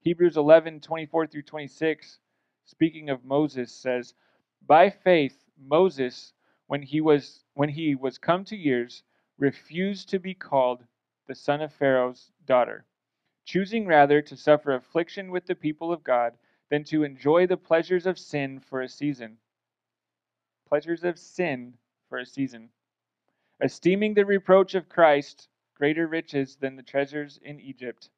Hebrews 0.00 0.36
11 0.36 0.80
24 0.80 1.26
through 1.26 1.42
26, 1.42 2.18
speaking 2.66 3.10
of 3.10 3.24
Moses, 3.24 3.72
says, 3.72 4.14
By 4.66 4.90
faith, 4.90 5.42
Moses 5.58 6.34
when 6.66 6.82
he 6.82 7.00
was 7.00 7.44
when 7.54 7.68
he 7.68 7.94
was 7.94 8.18
come 8.18 8.44
to 8.44 8.56
years 8.56 9.02
refused 9.38 10.08
to 10.08 10.18
be 10.18 10.34
called 10.34 10.84
the 11.26 11.34
son 11.34 11.60
of 11.60 11.72
Pharaoh's 11.72 12.32
daughter, 12.44 12.84
choosing 13.44 13.86
rather 13.86 14.22
to 14.22 14.36
suffer 14.36 14.72
affliction 14.72 15.30
with 15.30 15.46
the 15.46 15.54
people 15.54 15.92
of 15.92 16.04
God 16.04 16.36
than 16.70 16.84
to 16.84 17.04
enjoy 17.04 17.46
the 17.46 17.56
pleasures 17.56 18.06
of 18.06 18.18
sin 18.18 18.60
for 18.60 18.82
a 18.82 18.88
season. 18.88 19.38
Pleasures 20.68 21.04
of 21.04 21.18
sin 21.18 21.74
for 22.08 22.18
a 22.18 22.26
season. 22.26 22.70
Esteeming 23.60 24.14
the 24.14 24.26
reproach 24.26 24.74
of 24.74 24.88
Christ 24.88 25.48
greater 25.74 26.06
riches 26.06 26.56
than 26.56 26.76
the 26.76 26.82
treasures 26.82 27.38
in 27.42 27.60
Egypt. 27.60 28.10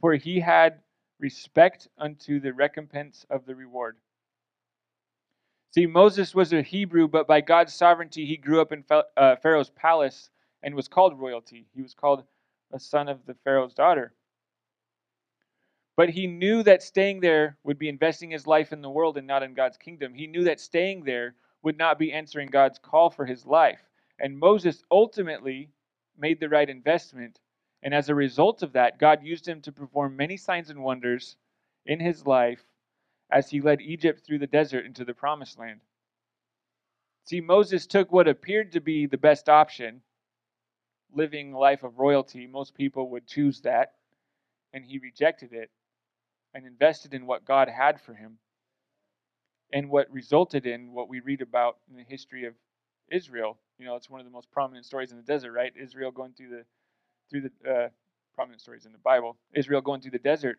For 0.00 0.14
he 0.14 0.40
had 0.40 0.82
respect 1.18 1.88
unto 1.96 2.40
the 2.40 2.52
recompense 2.52 3.24
of 3.30 3.46
the 3.46 3.54
reward. 3.54 3.96
See, 5.74 5.86
Moses 5.86 6.36
was 6.36 6.52
a 6.52 6.62
Hebrew, 6.62 7.08
but 7.08 7.26
by 7.26 7.40
God's 7.40 7.74
sovereignty, 7.74 8.24
he 8.24 8.36
grew 8.36 8.60
up 8.60 8.70
in 8.70 8.84
uh, 9.16 9.34
Pharaoh's 9.34 9.70
palace 9.70 10.30
and 10.62 10.72
was 10.72 10.86
called 10.86 11.18
royalty. 11.18 11.66
He 11.74 11.82
was 11.82 11.94
called 11.94 12.22
a 12.72 12.78
son 12.78 13.08
of 13.08 13.26
the 13.26 13.34
Pharaoh's 13.42 13.74
daughter. 13.74 14.12
But 15.96 16.10
he 16.10 16.28
knew 16.28 16.62
that 16.62 16.84
staying 16.84 17.18
there 17.18 17.58
would 17.64 17.76
be 17.76 17.88
investing 17.88 18.30
his 18.30 18.46
life 18.46 18.72
in 18.72 18.82
the 18.82 18.88
world 18.88 19.16
and 19.16 19.26
not 19.26 19.42
in 19.42 19.52
God's 19.52 19.76
kingdom. 19.76 20.14
He 20.14 20.28
knew 20.28 20.44
that 20.44 20.60
staying 20.60 21.02
there 21.02 21.34
would 21.64 21.76
not 21.76 21.98
be 21.98 22.12
answering 22.12 22.50
God's 22.50 22.78
call 22.78 23.10
for 23.10 23.26
his 23.26 23.44
life. 23.44 23.82
And 24.20 24.38
Moses 24.38 24.84
ultimately 24.92 25.70
made 26.16 26.38
the 26.38 26.48
right 26.48 26.70
investment. 26.70 27.40
And 27.82 27.92
as 27.92 28.08
a 28.08 28.14
result 28.14 28.62
of 28.62 28.74
that, 28.74 29.00
God 29.00 29.24
used 29.24 29.48
him 29.48 29.60
to 29.62 29.72
perform 29.72 30.14
many 30.14 30.36
signs 30.36 30.70
and 30.70 30.84
wonders 30.84 31.36
in 31.84 31.98
his 31.98 32.28
life 32.28 32.64
as 33.30 33.50
he 33.50 33.60
led 33.60 33.80
Egypt 33.80 34.24
through 34.24 34.38
the 34.38 34.46
desert 34.46 34.86
into 34.86 35.04
the 35.04 35.14
promised 35.14 35.58
land. 35.58 35.80
See, 37.24 37.40
Moses 37.40 37.86
took 37.86 38.12
what 38.12 38.28
appeared 38.28 38.72
to 38.72 38.80
be 38.80 39.06
the 39.06 39.16
best 39.16 39.48
option, 39.48 40.02
living 41.14 41.52
a 41.52 41.58
life 41.58 41.82
of 41.82 41.98
royalty. 41.98 42.46
Most 42.46 42.74
people 42.74 43.10
would 43.10 43.26
choose 43.26 43.62
that. 43.62 43.94
And 44.72 44.84
he 44.84 44.98
rejected 44.98 45.52
it 45.52 45.70
and 46.52 46.66
invested 46.66 47.14
in 47.14 47.26
what 47.26 47.44
God 47.44 47.68
had 47.68 48.00
for 48.00 48.12
him. 48.12 48.38
And 49.72 49.88
what 49.88 50.12
resulted 50.12 50.66
in 50.66 50.92
what 50.92 51.08
we 51.08 51.20
read 51.20 51.40
about 51.40 51.78
in 51.90 51.96
the 51.96 52.04
history 52.04 52.44
of 52.44 52.54
Israel. 53.10 53.58
You 53.78 53.86
know, 53.86 53.96
it's 53.96 54.10
one 54.10 54.20
of 54.20 54.26
the 54.26 54.32
most 54.32 54.50
prominent 54.50 54.84
stories 54.84 55.10
in 55.10 55.16
the 55.16 55.22
desert, 55.22 55.52
right? 55.52 55.72
Israel 55.80 56.10
going 56.10 56.32
through 56.32 56.50
the 56.50 56.64
through 57.30 57.40
the 57.40 57.70
uh, 57.70 57.88
prominent 58.34 58.60
stories 58.60 58.84
in 58.84 58.92
the 58.92 58.98
Bible. 58.98 59.36
Israel 59.54 59.80
going 59.80 60.00
through 60.00 60.10
the 60.10 60.18
desert 60.18 60.58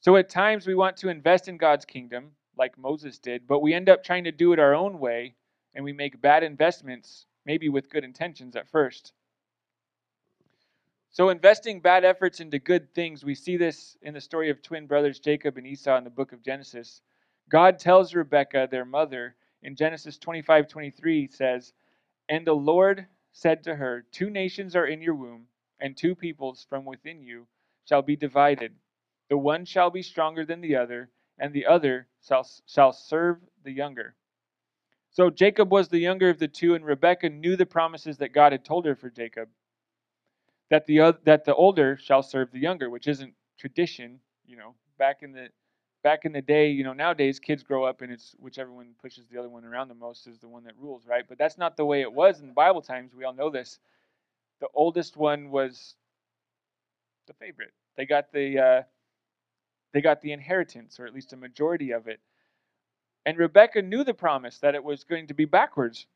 so 0.00 0.16
at 0.16 0.30
times 0.30 0.66
we 0.66 0.74
want 0.74 0.96
to 0.98 1.08
invest 1.08 1.46
in 1.48 1.58
God's 1.58 1.84
kingdom, 1.84 2.32
like 2.56 2.78
Moses 2.78 3.18
did, 3.18 3.46
but 3.46 3.60
we 3.60 3.74
end 3.74 3.88
up 3.88 4.02
trying 4.02 4.24
to 4.24 4.32
do 4.32 4.52
it 4.52 4.58
our 4.58 4.74
own 4.74 4.98
way, 4.98 5.34
and 5.74 5.84
we 5.84 5.92
make 5.92 6.20
bad 6.20 6.42
investments, 6.42 7.26
maybe 7.44 7.68
with 7.68 7.90
good 7.90 8.02
intentions 8.04 8.56
at 8.56 8.68
first. 8.70 9.12
So, 11.10 11.28
investing 11.28 11.80
bad 11.80 12.04
efforts 12.04 12.40
into 12.40 12.58
good 12.58 12.94
things, 12.94 13.24
we 13.24 13.34
see 13.34 13.56
this 13.56 13.96
in 14.00 14.14
the 14.14 14.20
story 14.20 14.48
of 14.48 14.62
twin 14.62 14.86
brothers 14.86 15.18
Jacob 15.18 15.58
and 15.58 15.66
Esau 15.66 15.98
in 15.98 16.04
the 16.04 16.10
book 16.10 16.32
of 16.32 16.42
Genesis. 16.42 17.02
God 17.50 17.78
tells 17.78 18.14
Rebekah, 18.14 18.68
their 18.70 18.84
mother, 18.84 19.34
in 19.62 19.76
Genesis 19.76 20.16
25 20.16 20.68
23 20.68 21.28
says, 21.28 21.72
And 22.28 22.46
the 22.46 22.54
Lord 22.54 23.06
said 23.32 23.64
to 23.64 23.74
her, 23.74 24.06
Two 24.12 24.30
nations 24.30 24.74
are 24.74 24.86
in 24.86 25.02
your 25.02 25.14
womb, 25.14 25.46
and 25.80 25.96
two 25.96 26.14
peoples 26.14 26.64
from 26.70 26.84
within 26.84 27.22
you 27.22 27.46
shall 27.84 28.02
be 28.02 28.16
divided. 28.16 28.72
The 29.30 29.38
one 29.38 29.64
shall 29.64 29.90
be 29.90 30.02
stronger 30.02 30.44
than 30.44 30.60
the 30.60 30.76
other, 30.76 31.08
and 31.38 31.54
the 31.54 31.66
other 31.66 32.08
shall, 32.26 32.46
shall 32.66 32.92
serve 32.92 33.38
the 33.62 33.72
younger. 33.72 34.16
So 35.10 35.30
Jacob 35.30 35.70
was 35.72 35.88
the 35.88 35.98
younger 35.98 36.28
of 36.28 36.38
the 36.38 36.48
two, 36.48 36.74
and 36.74 36.84
Rebekah 36.84 37.30
knew 37.30 37.56
the 37.56 37.66
promises 37.66 38.18
that 38.18 38.32
God 38.32 38.52
had 38.52 38.64
told 38.64 38.84
her 38.86 38.94
for 38.94 39.08
Jacob. 39.08 39.48
That 40.68 40.86
the 40.86 41.16
that 41.24 41.44
the 41.44 41.54
older 41.54 41.96
shall 41.96 42.22
serve 42.22 42.52
the 42.52 42.60
younger, 42.60 42.90
which 42.90 43.08
isn't 43.08 43.34
tradition, 43.58 44.20
you 44.46 44.56
know. 44.56 44.74
Back 44.98 45.22
in 45.22 45.32
the 45.32 45.48
back 46.02 46.24
in 46.24 46.32
the 46.32 46.42
day, 46.42 46.70
you 46.70 46.84
know, 46.84 46.92
nowadays 46.92 47.40
kids 47.40 47.62
grow 47.62 47.84
up 47.84 48.02
and 48.02 48.12
it's 48.12 48.34
whichever 48.38 48.72
one 48.72 48.94
pushes 49.00 49.26
the 49.26 49.38
other 49.38 49.48
one 49.48 49.64
around 49.64 49.88
the 49.88 49.94
most 49.94 50.26
is 50.26 50.38
the 50.38 50.48
one 50.48 50.64
that 50.64 50.74
rules, 50.78 51.06
right? 51.06 51.24
But 51.28 51.38
that's 51.38 51.58
not 51.58 51.76
the 51.76 51.84
way 51.84 52.02
it 52.02 52.12
was 52.12 52.40
in 52.40 52.46
the 52.46 52.52
Bible 52.52 52.82
times. 52.82 53.14
We 53.14 53.24
all 53.24 53.34
know 53.34 53.50
this. 53.50 53.78
The 54.60 54.68
oldest 54.74 55.16
one 55.16 55.50
was 55.50 55.96
the 57.26 57.34
favorite. 57.34 57.72
They 57.96 58.06
got 58.06 58.32
the 58.32 58.58
uh, 58.58 58.82
they 59.92 60.00
got 60.00 60.20
the 60.20 60.32
inheritance, 60.32 60.98
or 60.98 61.06
at 61.06 61.14
least 61.14 61.32
a 61.32 61.36
majority 61.36 61.90
of 61.90 62.08
it. 62.08 62.20
And 63.26 63.38
Rebekah 63.38 63.82
knew 63.82 64.04
the 64.04 64.14
promise 64.14 64.58
that 64.58 64.74
it 64.74 64.82
was 64.82 65.04
going 65.04 65.26
to 65.26 65.34
be 65.34 65.44
backwards. 65.44 66.06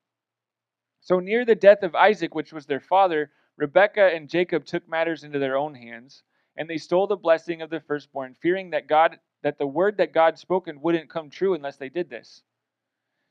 So, 1.01 1.21
near 1.21 1.45
the 1.45 1.55
death 1.55 1.83
of 1.83 1.95
Isaac, 1.95 2.35
which 2.35 2.53
was 2.53 2.67
their 2.67 2.81
father, 2.81 3.31
Rebekah 3.57 4.15
and 4.15 4.29
Jacob 4.29 4.65
took 4.65 4.89
matters 4.89 5.23
into 5.23 5.39
their 5.39 5.57
own 5.57 5.75
hands, 5.75 6.23
and 6.57 6.69
they 6.69 6.79
stole 6.79 7.07
the 7.07 7.17
blessing 7.17 7.63
of 7.63 7.71
the 7.71 7.81
firstborn, 7.81 8.35
fearing 8.35 8.71
that 8.71 8.87
God 8.87 9.19
that 9.43 9.59
the 9.59 9.67
word 9.67 9.99
that 9.99 10.15
God 10.15 10.39
spoken 10.39 10.81
wouldn't 10.81 11.11
come 11.11 11.29
true 11.29 11.53
unless 11.53 11.77
they 11.77 11.91
did 11.91 12.09
this. 12.09 12.43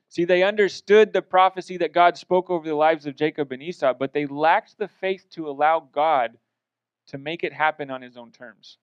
See, 0.09 0.25
they 0.25 0.43
understood 0.43 1.11
the 1.11 1.23
prophecy 1.23 1.77
that 1.77 1.91
God 1.91 2.17
spoke 2.17 2.51
over 2.51 2.67
the 2.67 2.75
lives 2.75 3.07
of 3.07 3.15
Jacob 3.15 3.51
and 3.51 3.63
Esau, 3.63 3.95
but 3.95 4.13
they 4.13 4.27
lacked 4.27 4.77
the 4.77 4.87
faith 4.87 5.25
to 5.31 5.49
allow 5.49 5.79
God 5.79 6.37
to 7.07 7.17
make 7.17 7.43
it 7.43 7.51
happen 7.51 7.89
on 7.89 8.03
his 8.03 8.15
own 8.15 8.31
terms. 8.31 8.77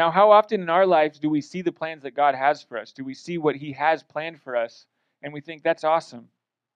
Now, 0.00 0.10
how 0.10 0.30
often 0.30 0.62
in 0.62 0.70
our 0.70 0.86
lives 0.86 1.18
do 1.18 1.28
we 1.28 1.42
see 1.42 1.60
the 1.60 1.72
plans 1.72 2.04
that 2.04 2.12
God 2.12 2.34
has 2.34 2.62
for 2.62 2.78
us? 2.78 2.90
Do 2.90 3.04
we 3.04 3.12
see 3.12 3.36
what 3.36 3.54
He 3.54 3.70
has 3.72 4.02
planned 4.02 4.40
for 4.40 4.56
us 4.56 4.86
and 5.20 5.30
we 5.30 5.42
think 5.42 5.62
that's 5.62 5.84
awesome? 5.84 6.26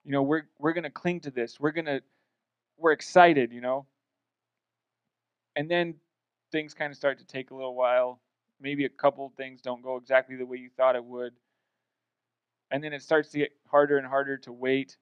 You 0.04 0.12
know, 0.12 0.22
we're 0.22 0.42
we're 0.58 0.74
going 0.74 0.84
to 0.84 0.90
cling 0.90 1.20
to 1.20 1.30
this. 1.30 1.58
We're 1.58 1.70
going 1.70 1.86
to 1.86 2.02
we're 2.76 2.92
excited, 2.92 3.50
you 3.50 3.62
know. 3.62 3.86
And 5.56 5.70
then 5.70 5.94
things 6.52 6.74
kind 6.74 6.90
of 6.90 6.98
start 6.98 7.18
to 7.18 7.24
take 7.24 7.50
a 7.50 7.54
little 7.54 7.74
while. 7.74 8.20
Maybe 8.60 8.84
a 8.84 8.90
couple 8.90 9.32
things 9.38 9.62
don't 9.62 9.80
go 9.80 9.96
exactly 9.96 10.36
the 10.36 10.44
way 10.44 10.58
you 10.58 10.68
thought 10.76 10.94
it 10.94 11.02
would. 11.06 11.32
And 12.70 12.84
then 12.84 12.92
it 12.92 13.02
starts 13.02 13.30
to 13.30 13.38
get 13.38 13.52
harder 13.70 13.96
and 13.96 14.06
harder 14.06 14.36
to 14.36 14.52
wait. 14.52 14.98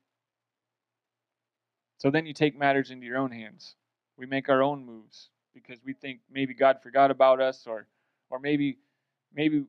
So 1.98 2.08
then 2.08 2.24
you 2.26 2.34
take 2.34 2.56
matters 2.56 2.92
into 2.92 3.04
your 3.04 3.18
own 3.18 3.32
hands. 3.32 3.74
We 4.16 4.26
make 4.26 4.48
our 4.48 4.62
own 4.62 4.86
moves 4.86 5.30
because 5.52 5.80
we 5.84 5.92
think 5.92 6.20
maybe 6.30 6.54
God 6.54 6.80
forgot 6.84 7.10
about 7.10 7.40
us 7.40 7.66
or 7.66 7.88
or 8.32 8.38
maybe 8.40 8.78
maybe 9.34 9.64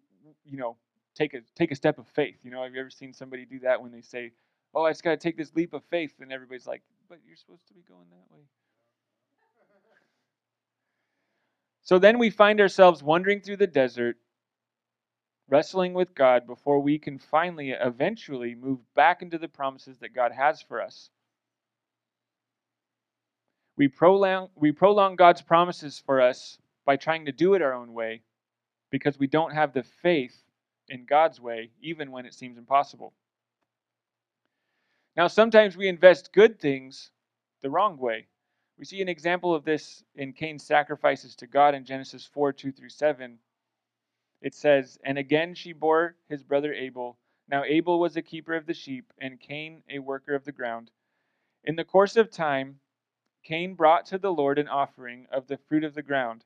you 0.45 0.57
know 0.57 0.77
take 1.13 1.35
a 1.35 1.41
take 1.53 1.71
a 1.71 1.75
step 1.75 1.99
of 1.99 2.07
faith. 2.07 2.37
You 2.43 2.49
know, 2.49 2.63
have 2.63 2.73
you 2.73 2.79
ever 2.79 2.89
seen 2.89 3.13
somebody 3.13 3.45
do 3.45 3.59
that 3.59 3.79
when 3.79 3.91
they 3.91 4.01
say, 4.01 4.31
"Oh, 4.73 4.85
I 4.85 4.91
just 4.91 5.03
got 5.03 5.11
to 5.11 5.17
take 5.17 5.37
this 5.37 5.53
leap 5.53 5.73
of 5.73 5.83
faith," 5.83 6.13
and 6.21 6.31
everybody's 6.31 6.65
like, 6.65 6.81
"But 7.09 7.19
you're 7.27 7.35
supposed 7.35 7.67
to 7.67 7.73
be 7.73 7.81
going 7.81 8.09
that 8.09 8.35
way." 8.35 8.41
So 11.81 11.99
then 11.99 12.17
we 12.17 12.29
find 12.29 12.61
ourselves 12.61 13.03
wandering 13.03 13.41
through 13.41 13.57
the 13.57 13.67
desert, 13.67 14.17
wrestling 15.49 15.93
with 15.93 16.15
God 16.15 16.47
before 16.47 16.79
we 16.79 16.97
can 16.97 17.19
finally, 17.19 17.71
eventually, 17.71 18.55
move 18.55 18.79
back 18.93 19.21
into 19.21 19.37
the 19.37 19.49
promises 19.49 19.99
that 19.99 20.15
God 20.15 20.31
has 20.31 20.61
for 20.61 20.81
us. 20.81 21.09
We 23.75 23.89
prolong, 23.89 24.49
we 24.55 24.71
prolong 24.71 25.17
God's 25.17 25.41
promises 25.41 25.99
for 25.99 26.21
us 26.21 26.57
by 26.85 26.95
trying 26.95 27.25
to 27.25 27.33
do 27.33 27.53
it 27.53 27.61
our 27.61 27.73
own 27.73 27.93
way 27.93 28.21
because 28.93 29.17
we 29.17 29.25
don't 29.25 29.55
have 29.55 29.73
the 29.73 29.81
faith 29.81 30.43
in 30.87 31.03
God's 31.05 31.41
way, 31.41 31.71
even 31.81 32.11
when 32.11 32.27
it 32.27 32.33
seems 32.35 32.59
impossible. 32.59 33.11
Now, 35.17 35.25
sometimes 35.25 35.75
we 35.75 35.87
invest 35.87 36.31
good 36.31 36.59
things 36.59 37.09
the 37.63 37.71
wrong 37.71 37.97
way. 37.97 38.27
We 38.77 38.85
see 38.85 39.01
an 39.01 39.09
example 39.09 39.55
of 39.55 39.65
this 39.65 40.03
in 40.13 40.31
Cain's 40.33 40.63
sacrifices 40.63 41.35
to 41.37 41.47
God 41.47 41.73
in 41.73 41.85
Genesis 41.85 42.29
4 42.35 42.53
2 42.53 42.71
through 42.71 42.89
7. 42.89 43.39
It 44.43 44.53
says, 44.53 44.99
And 45.03 45.17
again 45.17 45.55
she 45.55 45.73
bore 45.73 46.15
his 46.29 46.43
brother 46.43 46.71
Abel. 46.71 47.17
Now 47.49 47.63
Abel 47.63 47.99
was 47.99 48.15
a 48.15 48.21
keeper 48.21 48.53
of 48.53 48.67
the 48.67 48.75
sheep, 48.75 49.11
and 49.17 49.39
Cain 49.39 49.81
a 49.89 49.97
worker 49.97 50.35
of 50.35 50.45
the 50.45 50.51
ground. 50.51 50.91
In 51.63 51.77
the 51.77 51.83
course 51.83 52.15
of 52.15 52.29
time, 52.29 52.79
Cain 53.43 53.73
brought 53.73 54.05
to 54.05 54.19
the 54.19 54.31
Lord 54.31 54.59
an 54.59 54.67
offering 54.67 55.25
of 55.31 55.47
the 55.47 55.57
fruit 55.57 55.83
of 55.83 55.95
the 55.95 56.03
ground. 56.03 56.45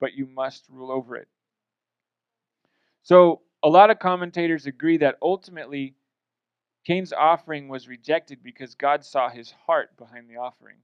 but 0.00 0.14
you 0.14 0.26
must 0.26 0.66
rule 0.68 0.90
over 0.90 1.16
it. 1.16 1.28
So, 3.02 3.42
a 3.62 3.68
lot 3.68 3.90
of 3.90 3.98
commentators 3.98 4.66
agree 4.66 4.98
that 4.98 5.18
ultimately 5.20 5.94
Cain's 6.84 7.12
offering 7.12 7.68
was 7.68 7.88
rejected 7.88 8.42
because 8.42 8.74
God 8.74 9.04
saw 9.04 9.28
his 9.28 9.50
heart 9.50 9.96
behind 9.96 10.28
the 10.28 10.36
offering. 10.36 10.76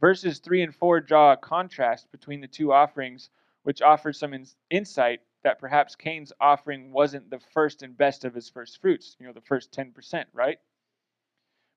Verses 0.00 0.40
3 0.40 0.62
and 0.62 0.74
4 0.74 1.00
draw 1.00 1.32
a 1.32 1.36
contrast 1.36 2.10
between 2.10 2.40
the 2.40 2.48
two 2.48 2.72
offerings, 2.72 3.30
which 3.62 3.82
offers 3.82 4.18
some 4.18 4.34
in- 4.34 4.46
insight 4.68 5.20
that 5.42 5.58
perhaps 5.58 5.94
Cain's 5.94 6.32
offering 6.40 6.92
wasn't 6.92 7.30
the 7.30 7.38
first 7.38 7.82
and 7.82 7.96
best 7.96 8.24
of 8.24 8.34
his 8.34 8.50
first 8.50 8.80
fruits, 8.80 9.16
you 9.18 9.26
know, 9.26 9.32
the 9.32 9.40
first 9.40 9.72
10%, 9.72 10.26
right? 10.32 10.58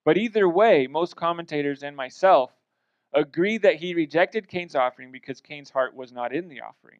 But 0.03 0.17
either 0.17 0.49
way, 0.49 0.87
most 0.87 1.15
commentators 1.15 1.83
and 1.83 1.95
myself 1.95 2.51
agree 3.13 3.57
that 3.57 3.75
he 3.75 3.93
rejected 3.93 4.47
Cain's 4.47 4.75
offering 4.75 5.11
because 5.11 5.41
Cain's 5.41 5.69
heart 5.69 5.95
was 5.95 6.11
not 6.11 6.33
in 6.33 6.47
the 6.47 6.61
offering. 6.61 6.99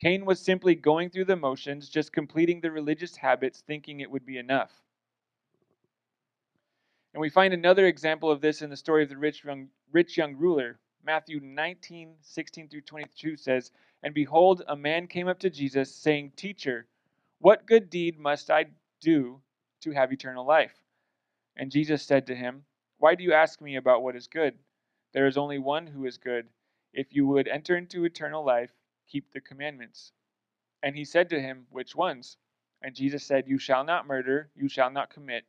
Cain 0.00 0.24
was 0.24 0.40
simply 0.40 0.74
going 0.74 1.10
through 1.10 1.26
the 1.26 1.36
motions, 1.36 1.88
just 1.88 2.12
completing 2.12 2.60
the 2.60 2.70
religious 2.70 3.16
habits, 3.16 3.62
thinking 3.66 4.00
it 4.00 4.10
would 4.10 4.26
be 4.26 4.38
enough. 4.38 4.72
And 7.14 7.20
we 7.20 7.30
find 7.30 7.54
another 7.54 7.86
example 7.86 8.30
of 8.30 8.40
this 8.40 8.60
in 8.60 8.70
the 8.70 8.76
story 8.76 9.02
of 9.04 9.08
the 9.08 9.16
rich 9.16 9.44
young, 9.44 9.68
rich 9.92 10.16
young 10.16 10.36
ruler. 10.36 10.78
Matthew 11.06 11.38
19, 11.40 12.14
16 12.20 12.68
through 12.68 12.80
22 12.80 13.36
says, 13.36 13.70
And 14.02 14.12
behold, 14.12 14.62
a 14.68 14.76
man 14.76 15.06
came 15.06 15.28
up 15.28 15.38
to 15.40 15.50
Jesus, 15.50 15.94
saying, 15.94 16.32
Teacher, 16.34 16.86
what 17.38 17.66
good 17.66 17.88
deed 17.88 18.18
must 18.18 18.50
I 18.50 18.66
do 19.00 19.40
to 19.82 19.92
have 19.92 20.12
eternal 20.12 20.44
life? 20.44 20.74
And 21.56 21.70
Jesus 21.70 22.02
said 22.02 22.26
to 22.26 22.34
him, 22.34 22.64
Why 23.04 23.14
do 23.14 23.22
you 23.22 23.34
ask 23.34 23.60
me 23.60 23.76
about 23.76 24.02
what 24.02 24.16
is 24.16 24.26
good? 24.28 24.54
There 25.12 25.26
is 25.26 25.36
only 25.36 25.58
one 25.58 25.86
who 25.86 26.06
is 26.06 26.16
good. 26.16 26.48
If 26.94 27.14
you 27.14 27.26
would 27.26 27.48
enter 27.48 27.76
into 27.76 28.06
eternal 28.06 28.42
life, 28.42 28.70
keep 29.06 29.30
the 29.30 29.42
commandments. 29.42 30.12
And 30.82 30.96
he 30.96 31.04
said 31.04 31.28
to 31.28 31.38
him, 31.38 31.66
Which 31.68 31.94
ones? 31.94 32.38
And 32.80 32.94
Jesus 32.94 33.22
said, 33.22 33.46
You 33.46 33.58
shall 33.58 33.84
not 33.84 34.06
murder, 34.06 34.48
you 34.54 34.70
shall 34.70 34.90
not 34.90 35.10
commit 35.10 35.44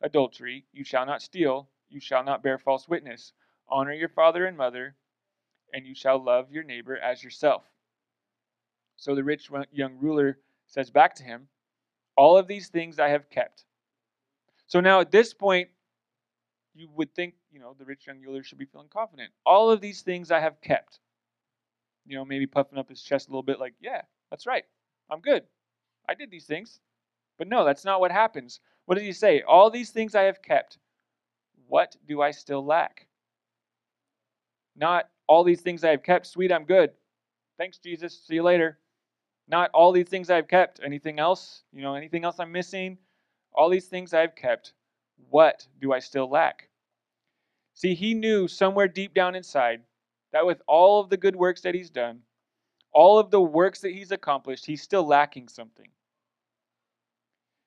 adultery, 0.00 0.64
you 0.72 0.82
shall 0.82 1.06
not 1.06 1.22
steal, 1.22 1.68
you 1.88 2.00
shall 2.00 2.24
not 2.24 2.42
bear 2.42 2.58
false 2.58 2.88
witness, 2.88 3.32
honor 3.68 3.92
your 3.92 4.08
father 4.08 4.44
and 4.44 4.56
mother, 4.56 4.96
and 5.72 5.86
you 5.86 5.94
shall 5.94 6.18
love 6.18 6.50
your 6.50 6.64
neighbor 6.64 6.98
as 6.98 7.22
yourself. 7.22 7.62
So 8.96 9.14
the 9.14 9.22
rich 9.22 9.48
young 9.70 9.96
ruler 10.00 10.40
says 10.66 10.90
back 10.90 11.14
to 11.14 11.22
him, 11.22 11.46
All 12.16 12.36
of 12.36 12.48
these 12.48 12.66
things 12.66 12.98
I 12.98 13.10
have 13.10 13.30
kept. 13.30 13.64
So 14.66 14.80
now 14.80 14.98
at 14.98 15.12
this 15.12 15.32
point, 15.32 15.68
you 16.76 16.88
would 16.94 17.14
think, 17.14 17.34
you 17.50 17.60
know, 17.60 17.74
the 17.78 17.84
rich 17.84 18.06
young 18.06 18.20
ruler 18.20 18.42
should 18.42 18.58
be 18.58 18.66
feeling 18.66 18.88
confident. 18.88 19.30
All 19.44 19.70
of 19.70 19.80
these 19.80 20.02
things 20.02 20.30
I 20.30 20.40
have 20.40 20.60
kept. 20.60 21.00
You 22.06 22.16
know, 22.16 22.24
maybe 22.24 22.46
puffing 22.46 22.78
up 22.78 22.88
his 22.88 23.02
chest 23.02 23.28
a 23.28 23.30
little 23.30 23.42
bit, 23.42 23.58
like, 23.58 23.74
yeah, 23.80 24.02
that's 24.30 24.46
right. 24.46 24.64
I'm 25.10 25.20
good. 25.20 25.42
I 26.08 26.14
did 26.14 26.30
these 26.30 26.46
things. 26.46 26.80
But 27.38 27.48
no, 27.48 27.64
that's 27.64 27.84
not 27.84 28.00
what 28.00 28.12
happens. 28.12 28.60
What 28.86 28.94
does 28.94 29.04
he 29.04 29.12
say? 29.12 29.42
All 29.42 29.70
these 29.70 29.90
things 29.90 30.14
I 30.14 30.22
have 30.22 30.42
kept. 30.42 30.78
What 31.66 31.96
do 32.06 32.22
I 32.22 32.30
still 32.30 32.64
lack? 32.64 33.08
Not 34.76 35.08
all 35.26 35.42
these 35.42 35.60
things 35.60 35.82
I 35.84 35.90
have 35.90 36.02
kept. 36.02 36.26
Sweet, 36.26 36.52
I'm 36.52 36.64
good. 36.64 36.90
Thanks, 37.58 37.78
Jesus. 37.78 38.22
See 38.26 38.34
you 38.34 38.42
later. 38.42 38.78
Not 39.48 39.70
all 39.72 39.92
these 39.92 40.08
things 40.08 40.30
I've 40.30 40.48
kept. 40.48 40.80
Anything 40.84 41.18
else? 41.18 41.62
You 41.72 41.82
know, 41.82 41.94
anything 41.94 42.24
else 42.24 42.38
I'm 42.38 42.52
missing? 42.52 42.98
All 43.52 43.68
these 43.68 43.86
things 43.86 44.12
I've 44.12 44.36
kept. 44.36 44.74
What 45.30 45.66
do 45.80 45.92
I 45.92 45.98
still 45.98 46.28
lack? 46.28 46.68
See, 47.74 47.94
he 47.94 48.14
knew 48.14 48.48
somewhere 48.48 48.88
deep 48.88 49.12
down 49.12 49.34
inside 49.34 49.82
that 50.32 50.46
with 50.46 50.62
all 50.66 51.00
of 51.00 51.10
the 51.10 51.16
good 51.16 51.36
works 51.36 51.60
that 51.62 51.74
he's 51.74 51.90
done, 51.90 52.22
all 52.92 53.18
of 53.18 53.30
the 53.30 53.40
works 53.40 53.80
that 53.80 53.92
he's 53.92 54.12
accomplished, 54.12 54.64
he's 54.64 54.82
still 54.82 55.06
lacking 55.06 55.48
something. 55.48 55.88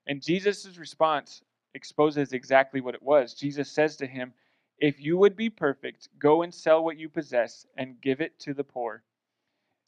And 0.07 0.21
Jesus' 0.21 0.77
response 0.77 1.43
exposes 1.75 2.33
exactly 2.33 2.81
what 2.81 2.95
it 2.95 3.03
was. 3.03 3.35
Jesus 3.35 3.71
says 3.71 3.95
to 3.97 4.07
him, 4.07 4.33
If 4.79 4.99
you 4.99 5.17
would 5.17 5.35
be 5.35 5.51
perfect, 5.51 6.09
go 6.17 6.41
and 6.41 6.53
sell 6.53 6.83
what 6.83 6.97
you 6.97 7.09
possess 7.09 7.67
and 7.77 8.01
give 8.01 8.21
it 8.21 8.39
to 8.39 8.55
the 8.55 8.63
poor, 8.63 9.03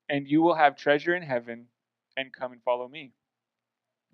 and 0.10 0.28
you 0.28 0.44
will 0.44 0.54
have 0.54 0.76
treasure 0.76 1.16
in 1.16 1.24
heaven, 1.24 1.66
and 2.16 2.32
come 2.32 2.52
and 2.52 2.62
follow 2.62 2.88
me. 2.88 3.14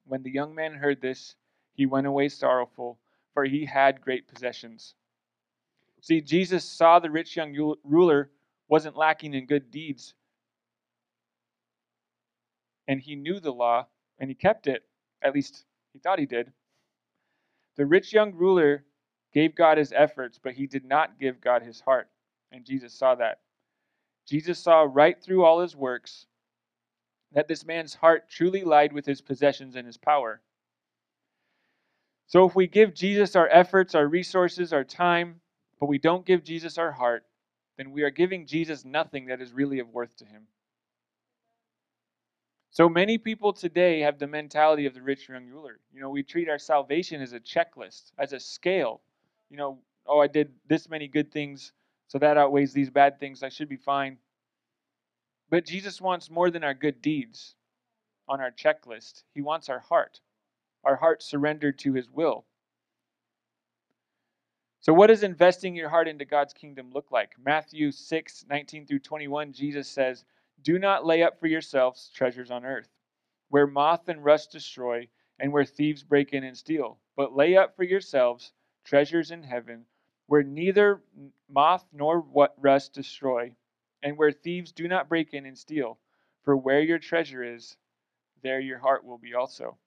When 0.05 0.23
the 0.23 0.31
young 0.31 0.55
man 0.55 0.75
heard 0.75 1.01
this, 1.01 1.35
he 1.73 1.85
went 1.85 2.07
away 2.07 2.29
sorrowful, 2.29 2.97
for 3.37 3.45
he 3.45 3.65
had 3.65 4.01
great 4.01 4.27
possessions. 4.27 4.95
See, 6.01 6.21
Jesus 6.21 6.65
saw 6.65 6.97
the 6.97 7.11
rich 7.11 7.35
young 7.35 7.53
ruler 7.83 8.31
wasn't 8.67 8.97
lacking 8.97 9.35
in 9.35 9.45
good 9.45 9.69
deeds, 9.69 10.15
and 12.87 12.99
he 12.99 13.15
knew 13.15 13.39
the 13.39 13.53
law, 13.53 13.85
and 14.17 14.27
he 14.27 14.33
kept 14.33 14.65
it, 14.65 14.85
at 15.21 15.35
least 15.35 15.65
he 15.93 15.99
thought 15.99 16.17
he 16.17 16.25
did. 16.25 16.51
The 17.75 17.85
rich 17.85 18.11
young 18.11 18.33
ruler 18.33 18.83
gave 19.35 19.53
God 19.53 19.77
his 19.77 19.93
efforts, 19.95 20.39
but 20.43 20.53
he 20.53 20.65
did 20.65 20.83
not 20.83 21.19
give 21.19 21.39
God 21.39 21.61
his 21.61 21.79
heart. 21.79 22.09
And 22.51 22.65
Jesus 22.65 22.91
saw 22.91 23.13
that. 23.13 23.41
Jesus 24.25 24.57
saw 24.57 24.87
right 24.91 25.21
through 25.21 25.45
all 25.45 25.59
his 25.59 25.75
works 25.75 26.25
that 27.33 27.47
this 27.47 27.67
man's 27.67 27.93
heart 27.93 28.31
truly 28.31 28.63
lied 28.63 28.93
with 28.93 29.05
his 29.05 29.21
possessions 29.21 29.75
and 29.75 29.85
his 29.85 29.97
power. 29.97 30.41
So 32.27 32.45
if 32.45 32.55
we 32.55 32.67
give 32.67 32.93
Jesus 32.93 33.35
our 33.35 33.47
efforts, 33.47 33.95
our 33.95 34.07
resources, 34.07 34.73
our 34.73 34.83
time, 34.83 35.39
but 35.79 35.87
we 35.87 35.97
don't 35.97 36.25
give 36.25 36.43
Jesus 36.43 36.77
our 36.77 36.91
heart, 36.91 37.25
then 37.77 37.91
we 37.91 38.03
are 38.03 38.09
giving 38.09 38.45
Jesus 38.45 38.83
nothing 38.83 39.27
that 39.27 39.41
is 39.41 39.53
really 39.53 39.79
of 39.79 39.89
worth 39.89 40.15
to 40.17 40.25
him. 40.25 40.43
So 42.69 42.89
many 42.89 43.17
people 43.17 43.53
today 43.53 44.01
have 44.01 44.19
the 44.19 44.27
mentality 44.27 44.85
of 44.85 44.93
the 44.93 45.01
rich 45.01 45.29
young 45.29 45.47
ruler. 45.47 45.79
You 45.93 46.01
know, 46.01 46.09
we 46.09 46.21
treat 46.21 46.49
our 46.49 46.59
salvation 46.59 47.21
as 47.21 47.33
a 47.33 47.39
checklist, 47.39 48.11
as 48.19 48.33
a 48.33 48.39
scale. 48.39 49.01
You 49.49 49.57
know, 49.57 49.79
oh, 50.05 50.19
I 50.19 50.27
did 50.27 50.51
this 50.67 50.89
many 50.89 51.07
good 51.07 51.31
things, 51.31 51.71
so 52.07 52.19
that 52.19 52.37
outweighs 52.37 52.73
these 52.73 52.89
bad 52.89 53.19
things. 53.19 53.41
I 53.41 53.49
should 53.49 53.69
be 53.69 53.77
fine. 53.77 54.17
But 55.49 55.65
Jesus 55.65 56.01
wants 56.01 56.29
more 56.29 56.51
than 56.51 56.63
our 56.63 56.73
good 56.73 57.01
deeds 57.01 57.55
on 58.27 58.41
our 58.41 58.51
checklist. 58.51 59.23
He 59.33 59.41
wants 59.41 59.69
our 59.69 59.79
heart, 59.79 60.19
our 60.83 60.95
heart 60.95 61.21
surrendered 61.21 61.79
to 61.79 61.93
His 61.93 62.09
will. 62.09 62.45
So, 64.79 64.93
what 64.93 65.07
does 65.07 65.23
investing 65.23 65.75
your 65.75 65.89
heart 65.89 66.07
into 66.07 66.25
God's 66.25 66.53
kingdom 66.53 66.91
look 66.93 67.11
like? 67.11 67.33
Matthew 67.43 67.91
6, 67.91 68.45
19 68.49 68.85
through 68.85 68.99
21, 68.99 69.51
Jesus 69.51 69.87
says, 69.87 70.23
do 70.63 70.79
not 70.79 71.05
lay 71.05 71.21
up 71.21 71.39
for 71.39 71.47
yourselves 71.47 72.09
treasures 72.09 72.49
on 72.49 72.65
earth, 72.65 72.89
where 73.49 73.67
moth 73.67 74.09
and 74.09 74.23
rust 74.25 74.51
destroy, 74.51 75.07
and 75.39 75.53
where 75.53 75.65
thieves 75.65 76.03
break 76.03 76.33
in 76.33 76.43
and 76.43 76.57
steal. 76.57 76.99
But 77.15 77.35
lay 77.35 77.55
up 77.55 77.75
for 77.75 77.83
yourselves 77.83 78.53
treasures 78.83 79.29
in 79.31 79.43
heaven, 79.43 79.85
where 80.25 80.43
neither 80.43 81.03
moth 81.47 81.87
nor 81.93 82.21
rust 82.57 82.93
destroy, 82.93 83.55
and 84.01 84.17
where 84.17 84.31
thieves 84.31 84.71
do 84.71 84.87
not 84.87 85.09
break 85.09 85.33
in 85.33 85.45
and 85.45 85.57
steal. 85.57 85.99
For 86.41 86.57
where 86.57 86.81
your 86.81 86.99
treasure 86.99 87.43
is, 87.43 87.77
there 88.41 88.59
your 88.59 88.79
heart 88.79 89.03
will 89.05 89.17
be 89.17 89.35
also. 89.35 89.77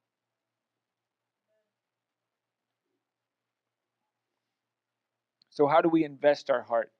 So, 5.61 5.67
how 5.67 5.83
do 5.83 5.91
we 5.91 6.05
invest 6.05 6.49
our 6.49 6.63
heart? 6.63 6.91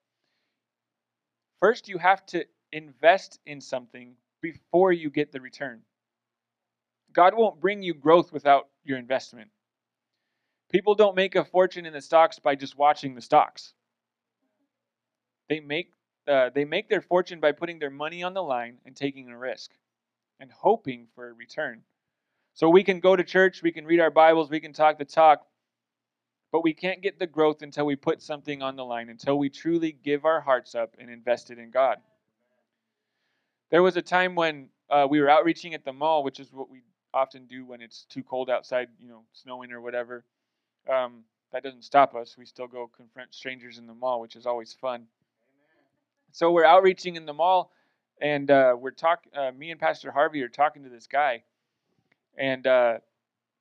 First, 1.61 1.89
you 1.89 1.97
have 1.97 2.27
to 2.27 2.45
invest 2.73 3.41
in 3.47 3.59
something 3.59 4.17
before 4.43 4.93
you 4.93 5.09
get 5.09 5.33
the 5.33 5.41
return. 5.41 5.81
God 7.15 7.33
won't 7.35 7.59
bring 7.59 7.83
you 7.83 7.95
growth 7.95 8.35
without 8.35 8.69
your 8.85 8.99
investment. 8.99 9.49
People 10.71 10.95
don't 10.95 11.17
make 11.17 11.37
a 11.37 11.45
fortune 11.47 11.87
in 11.87 11.95
the 11.95 12.03
stocks 12.03 12.39
by 12.39 12.55
just 12.55 12.77
watching 12.77 13.15
the 13.15 13.23
stocks. 13.23 13.73
They 15.49 15.61
make 15.61 15.93
uh, 16.29 16.51
they 16.55 16.67
make 16.67 16.91
their 16.91 17.01
fortune 17.01 17.41
by 17.41 17.53
putting 17.53 17.79
their 17.79 17.89
money 17.89 18.23
on 18.23 18.35
the 18.35 18.43
line 18.43 18.77
and 18.85 18.95
taking 18.95 19.31
a 19.31 19.39
risk 19.39 19.71
and 20.39 20.53
hoping 20.53 21.07
for 21.15 21.31
a 21.31 21.33
return. 21.33 21.81
So 22.53 22.69
we 22.69 22.85
can 22.85 23.01
go 23.01 23.17
to 23.17 23.25
church, 23.25 23.63
we 23.63 23.73
can 23.73 23.87
read 23.87 24.01
our 24.01 24.11
Bibles, 24.11 24.51
we 24.51 24.61
can 24.61 24.75
talk 24.75 24.99
the 24.99 25.07
talk, 25.07 25.47
but 26.53 26.63
we 26.63 26.75
can't 26.75 27.03
get 27.03 27.19
the 27.19 27.27
growth 27.27 27.63
until 27.63 27.87
we 27.87 27.97
put 27.97 28.23
something 28.23 28.63
on 28.63 28.77
the 28.77 28.85
line, 28.85 29.09
until 29.09 29.39
we 29.39 29.49
truly 29.49 29.93
give 29.93 30.25
our 30.25 30.41
hearts 30.41 30.75
up 30.75 30.97
and 30.99 31.11
invest 31.11 31.51
it 31.51 31.59
in 31.59 31.71
God. 31.71 31.99
There 33.71 33.83
was 33.83 33.97
a 33.97 34.03
time 34.03 34.35
when 34.35 34.69
uh, 34.91 35.07
we 35.09 35.21
were 35.21 35.31
outreaching 35.31 35.75
at 35.75 35.85
the 35.85 35.93
mall, 35.93 36.25
which 36.25 36.41
is 36.41 36.53
what 36.53 36.69
we 36.69 36.83
often 37.15 37.47
do 37.47 37.65
when 37.65 37.81
it's 37.81 38.05
too 38.09 38.23
cold 38.23 38.51
outside, 38.51 38.89
you 38.99 39.09
know, 39.09 39.23
snowing 39.33 39.73
or 39.73 39.81
whatever. 39.81 40.25
Um, 40.89 41.23
that 41.53 41.63
doesn't 41.63 41.85
stop 41.85 42.15
us. 42.15 42.37
We 42.37 42.47
still 42.47 42.67
go 42.67 42.91
confront 42.97 43.35
strangers 43.35 43.79
in 43.79 43.87
the 43.87 43.95
mall, 43.95 44.21
which 44.21 44.37
is 44.37 44.47
always 44.47 44.73
fun. 44.73 45.07
So 46.33 46.53
we're 46.53 46.65
outreaching 46.65 47.17
in 47.17 47.27
the 47.27 47.33
mall, 47.33 47.73
and 48.21 48.51
uh, 48.51 48.77
we're 48.79 48.93
talking. 48.93 49.33
Uh, 49.37 49.51
me 49.57 49.71
and 49.71 49.81
Pastor 49.81 50.13
Harvey 50.13 50.43
are 50.43 50.49
talking 50.49 50.85
to 50.85 50.89
this 50.89 51.07
guy, 51.09 51.43
and 52.39 52.67
uh, 52.67 52.99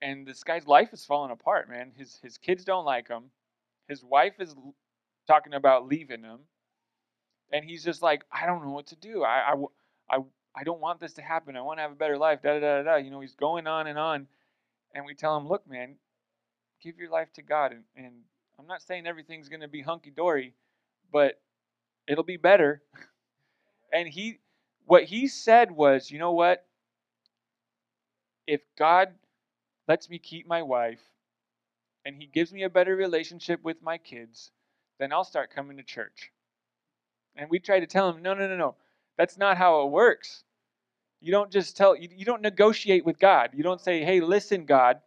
and 0.02 0.26
this 0.28 0.44
guy's 0.44 0.68
life 0.68 0.94
is 0.94 1.06
falling 1.06 1.32
apart, 1.32 1.70
man. 1.70 1.92
His 1.98 2.20
his 2.22 2.38
kids 2.38 2.64
don't 2.64 2.86
like 2.86 3.08
him. 3.08 3.26
His 3.88 4.04
wife 4.04 4.36
is 4.40 4.56
talking 5.28 5.54
about 5.54 5.88
leaving 5.88 6.24
him, 6.24 6.40
and 7.52 7.66
he's 7.66 7.84
just 7.84 8.02
like, 8.02 8.24
I 8.32 8.46
don't 8.46 8.64
know 8.64 8.72
what 8.72 8.88
to 8.88 8.96
do. 8.96 9.24
I, 9.24 9.54
I 9.54 10.18
I 10.18 10.20
I 10.56 10.64
don't 10.64 10.82
want 10.82 11.00
this 11.00 11.14
to 11.14 11.22
happen. 11.22 11.56
I 11.58 11.62
want 11.62 11.80
to 11.80 11.84
have 11.84 11.92
a 11.92 11.96
better 11.96 12.18
life. 12.18 12.42
Da 12.42 12.60
da 12.60 12.60
da 12.60 12.84
da. 12.84 12.96
You 12.98 13.12
know, 13.12 13.22
he's 13.22 13.36
going 13.36 13.68
on 13.68 13.88
and 13.88 14.00
on, 14.00 14.28
and 14.94 15.06
we 15.06 15.14
tell 15.14 15.38
him, 15.38 15.48
look, 15.48 15.68
man, 15.70 15.96
give 16.82 16.98
your 16.98 17.10
life 17.10 17.32
to 17.34 17.42
God. 17.42 17.72
And, 17.72 17.84
and 17.96 18.14
I'm 18.58 18.68
not 18.68 18.82
saying 18.82 19.08
everything's 19.08 19.50
going 19.50 19.62
to 19.62 19.68
be 19.68 19.82
hunky 19.82 20.12
dory, 20.12 20.54
but 21.12 21.40
it'll 22.08 22.24
be 22.24 22.38
better. 22.38 22.82
And 23.92 24.08
he, 24.08 24.38
what 24.86 25.06
he 25.06 25.28
said 25.28 25.72
was, 25.72 26.12
you 26.12 26.20
know 26.20 26.34
what? 26.34 26.64
If 28.46 28.62
God 28.78 29.10
lets 29.90 30.08
me 30.08 30.20
keep 30.20 30.48
my 30.48 30.62
wife 30.62 31.02
and 32.06 32.16
he 32.16 32.28
gives 32.28 32.54
me 32.54 32.64
a 32.64 32.70
better 32.70 32.96
relationship 32.96 33.60
with 33.64 33.82
my 33.82 33.98
kids, 33.98 34.52
then 35.00 35.12
I'll 35.12 35.24
start 35.24 35.54
coming 35.54 35.78
to 35.78 35.84
church. 35.84 36.32
And 37.36 37.50
we 37.50 37.60
try 37.60 37.80
to 37.80 37.88
tell 37.88 38.08
him, 38.10 38.22
no, 38.22 38.36
no, 38.36 38.48
no, 38.48 38.56
no. 38.56 38.76
That's 39.18 39.38
not 39.38 39.58
how 39.58 39.82
it 39.82 39.92
works. 39.92 40.44
You 41.22 41.32
don't 41.32 41.52
just 41.52 41.76
tell, 41.76 41.96
you, 41.96 42.08
you 42.16 42.24
don't 42.24 42.44
negotiate 42.44 43.04
with 43.04 43.20
God. 43.20 43.50
You 43.54 43.64
don't 43.64 43.82
say, 43.82 44.04
hey, 44.04 44.22
listen, 44.22 44.66
God, 44.66 45.02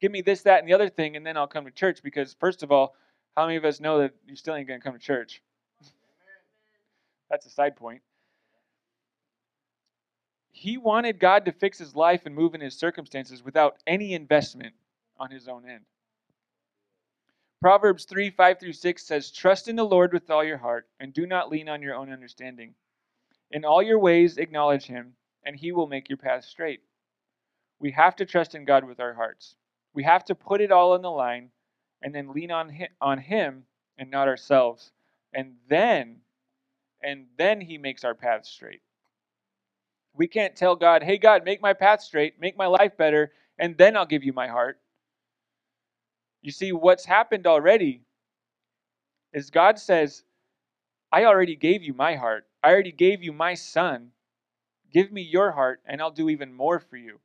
give 0.00 0.10
me 0.10 0.22
this, 0.22 0.42
that, 0.42 0.58
and 0.58 0.68
the 0.68 0.74
other 0.74 0.88
thing, 0.88 1.16
and 1.16 1.24
then 1.24 1.36
I'll 1.36 1.46
come 1.46 1.64
to 1.64 1.70
church. 1.70 2.02
Because, 2.02 2.34
first 2.38 2.64
of 2.64 2.72
all, 2.72 2.96
how 3.36 3.46
many 3.46 3.56
of 3.56 3.64
us 3.64 3.80
know 3.80 4.00
that 4.00 4.12
you 4.26 4.34
still 4.34 4.56
ain't 4.56 4.66
going 4.66 4.80
to 4.80 4.84
come 4.84 4.94
to 4.94 5.04
church? 5.04 5.40
That's 7.30 7.46
a 7.46 7.50
side 7.50 7.76
point. 7.76 8.02
He 10.58 10.78
wanted 10.78 11.20
God 11.20 11.44
to 11.44 11.52
fix 11.52 11.76
his 11.76 11.94
life 11.94 12.22
and 12.24 12.34
move 12.34 12.54
in 12.54 12.62
his 12.62 12.74
circumstances 12.74 13.44
without 13.44 13.76
any 13.86 14.14
investment 14.14 14.72
on 15.18 15.30
his 15.30 15.48
own 15.48 15.68
end. 15.68 15.84
Proverbs 17.60 18.06
3 18.06 18.30
5 18.30 18.58
through 18.58 18.72
6 18.72 19.02
says, 19.06 19.30
Trust 19.30 19.68
in 19.68 19.76
the 19.76 19.84
Lord 19.84 20.14
with 20.14 20.30
all 20.30 20.42
your 20.42 20.56
heart, 20.56 20.88
and 20.98 21.12
do 21.12 21.26
not 21.26 21.50
lean 21.50 21.68
on 21.68 21.82
your 21.82 21.94
own 21.94 22.10
understanding. 22.10 22.74
In 23.50 23.66
all 23.66 23.82
your 23.82 23.98
ways, 23.98 24.38
acknowledge 24.38 24.86
him, 24.86 25.14
and 25.44 25.54
he 25.54 25.72
will 25.72 25.86
make 25.86 26.08
your 26.08 26.16
path 26.16 26.46
straight. 26.46 26.80
We 27.78 27.90
have 27.90 28.16
to 28.16 28.24
trust 28.24 28.54
in 28.54 28.64
God 28.64 28.84
with 28.84 28.98
our 28.98 29.12
hearts. 29.12 29.56
We 29.92 30.04
have 30.04 30.24
to 30.24 30.34
put 30.34 30.62
it 30.62 30.72
all 30.72 30.92
on 30.92 31.02
the 31.02 31.10
line 31.10 31.50
and 32.00 32.14
then 32.14 32.32
lean 32.32 32.50
on 32.50 32.70
him, 32.70 32.88
on 33.02 33.18
him 33.18 33.66
and 33.98 34.10
not 34.10 34.26
ourselves. 34.26 34.90
And 35.34 35.56
then 35.68 36.22
and 37.02 37.26
then 37.36 37.60
he 37.60 37.76
makes 37.76 38.04
our 38.04 38.14
path 38.14 38.46
straight. 38.46 38.80
We 40.16 40.28
can't 40.28 40.56
tell 40.56 40.76
God, 40.76 41.02
"Hey 41.02 41.18
God, 41.18 41.44
make 41.44 41.60
my 41.60 41.72
path 41.74 42.02
straight, 42.02 42.40
make 42.40 42.56
my 42.56 42.66
life 42.66 42.96
better, 42.96 43.32
and 43.58 43.76
then 43.76 43.96
I'll 43.96 44.06
give 44.06 44.24
you 44.24 44.32
my 44.32 44.48
heart." 44.48 44.80
You 46.42 46.52
see 46.52 46.72
what's 46.72 47.04
happened 47.04 47.46
already 47.46 48.02
is 49.32 49.50
God 49.50 49.78
says, 49.78 50.24
"I 51.12 51.24
already 51.24 51.56
gave 51.56 51.82
you 51.82 51.94
my 51.94 52.16
heart. 52.16 52.48
I 52.62 52.72
already 52.72 52.92
gave 52.92 53.22
you 53.22 53.32
my 53.32 53.54
son. 53.54 54.12
Give 54.90 55.12
me 55.12 55.22
your 55.22 55.52
heart 55.52 55.82
and 55.84 56.00
I'll 56.00 56.10
do 56.10 56.30
even 56.30 56.52
more 56.52 56.80
for 56.80 56.96
you." 56.96 57.20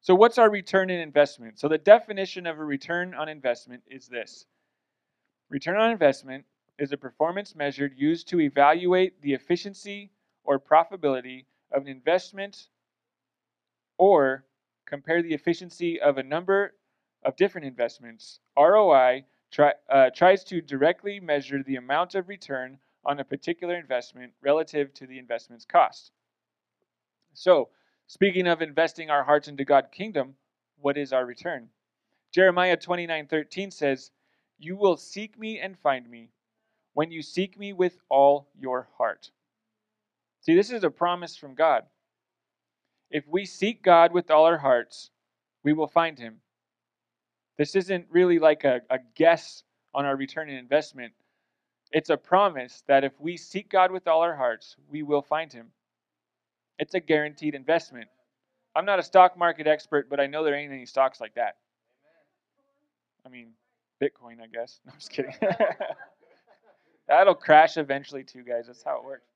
So, 0.00 0.14
what's 0.14 0.38
our 0.38 0.50
return 0.50 0.90
in 0.90 1.00
investment? 1.00 1.58
So, 1.58 1.68
the 1.68 1.78
definition 1.78 2.46
of 2.46 2.58
a 2.58 2.64
return 2.64 3.14
on 3.14 3.28
investment 3.28 3.84
is 3.86 4.08
this 4.08 4.46
Return 5.50 5.76
on 5.76 5.90
investment 5.92 6.46
is 6.78 6.92
a 6.92 6.96
performance 6.96 7.54
measure 7.54 7.86
used 7.96 8.28
to 8.28 8.40
evaluate 8.40 9.22
the 9.22 9.34
efficiency 9.34 10.10
or 10.44 10.58
profitability 10.58 11.46
of 11.72 11.82
an 11.82 11.88
investment 11.88 12.68
or 13.98 14.44
compare 14.86 15.22
the 15.22 15.34
efficiency 15.34 16.00
of 16.00 16.18
a 16.18 16.22
number 16.22 16.74
of 17.24 17.36
different 17.36 17.66
investments. 17.66 18.40
ROI 18.56 19.24
try, 19.50 19.72
uh, 19.88 20.10
tries 20.10 20.44
to 20.44 20.60
directly 20.60 21.20
measure 21.20 21.62
the 21.62 21.76
amount 21.76 22.14
of 22.14 22.28
return 22.28 22.78
on 23.04 23.20
a 23.20 23.24
particular 23.24 23.76
investment 23.76 24.32
relative 24.42 24.92
to 24.94 25.06
the 25.06 25.18
investment's 25.18 25.64
cost. 25.64 26.12
So, 27.34 27.70
speaking 28.06 28.46
of 28.46 28.62
investing 28.62 29.10
our 29.10 29.24
hearts 29.24 29.48
into 29.48 29.64
God's 29.64 29.88
kingdom, 29.90 30.34
what 30.78 30.96
is 30.96 31.12
our 31.12 31.24
return? 31.24 31.68
Jeremiah 32.32 32.76
29:13 32.76 33.70
says, 33.70 34.10
"You 34.58 34.76
will 34.76 34.96
seek 34.96 35.38
me 35.38 35.60
and 35.60 35.78
find 35.78 36.08
me 36.08 36.30
when 36.92 37.10
you 37.10 37.22
seek 37.22 37.58
me 37.58 37.72
with 37.72 38.00
all 38.08 38.48
your 38.54 38.88
heart." 38.96 39.30
See, 40.44 40.54
this 40.54 40.70
is 40.70 40.84
a 40.84 40.90
promise 40.90 41.36
from 41.36 41.54
God. 41.54 41.84
If 43.10 43.26
we 43.28 43.46
seek 43.46 43.82
God 43.82 44.12
with 44.12 44.30
all 44.30 44.44
our 44.44 44.58
hearts, 44.58 45.10
we 45.62 45.72
will 45.72 45.86
find 45.86 46.18
him. 46.18 46.40
This 47.56 47.76
isn't 47.76 48.06
really 48.10 48.38
like 48.38 48.64
a, 48.64 48.82
a 48.90 48.98
guess 49.14 49.62
on 49.94 50.04
our 50.04 50.16
return 50.16 50.50
on 50.50 50.56
investment. 50.56 51.12
It's 51.92 52.10
a 52.10 52.16
promise 52.16 52.82
that 52.88 53.04
if 53.04 53.12
we 53.20 53.36
seek 53.36 53.70
God 53.70 53.90
with 53.90 54.06
all 54.08 54.20
our 54.22 54.34
hearts, 54.34 54.76
we 54.90 55.02
will 55.02 55.22
find 55.22 55.52
him. 55.52 55.68
It's 56.78 56.94
a 56.94 57.00
guaranteed 57.00 57.54
investment. 57.54 58.08
I'm 58.74 58.84
not 58.84 58.98
a 58.98 59.02
stock 59.02 59.38
market 59.38 59.66
expert, 59.66 60.10
but 60.10 60.20
I 60.20 60.26
know 60.26 60.44
there 60.44 60.56
ain't 60.56 60.72
any 60.72 60.86
stocks 60.86 61.20
like 61.20 61.34
that. 61.36 61.56
I 63.24 63.28
mean, 63.28 63.52
Bitcoin, 64.02 64.42
I 64.42 64.46
guess. 64.52 64.80
No, 64.86 64.92
I'm 64.92 64.98
just 64.98 65.10
kidding. 65.10 65.34
That'll 67.08 67.34
crash 67.34 67.76
eventually, 67.76 68.24
too, 68.24 68.42
guys. 68.42 68.66
That's 68.66 68.82
how 68.82 68.98
it 68.98 69.04
works. 69.04 69.33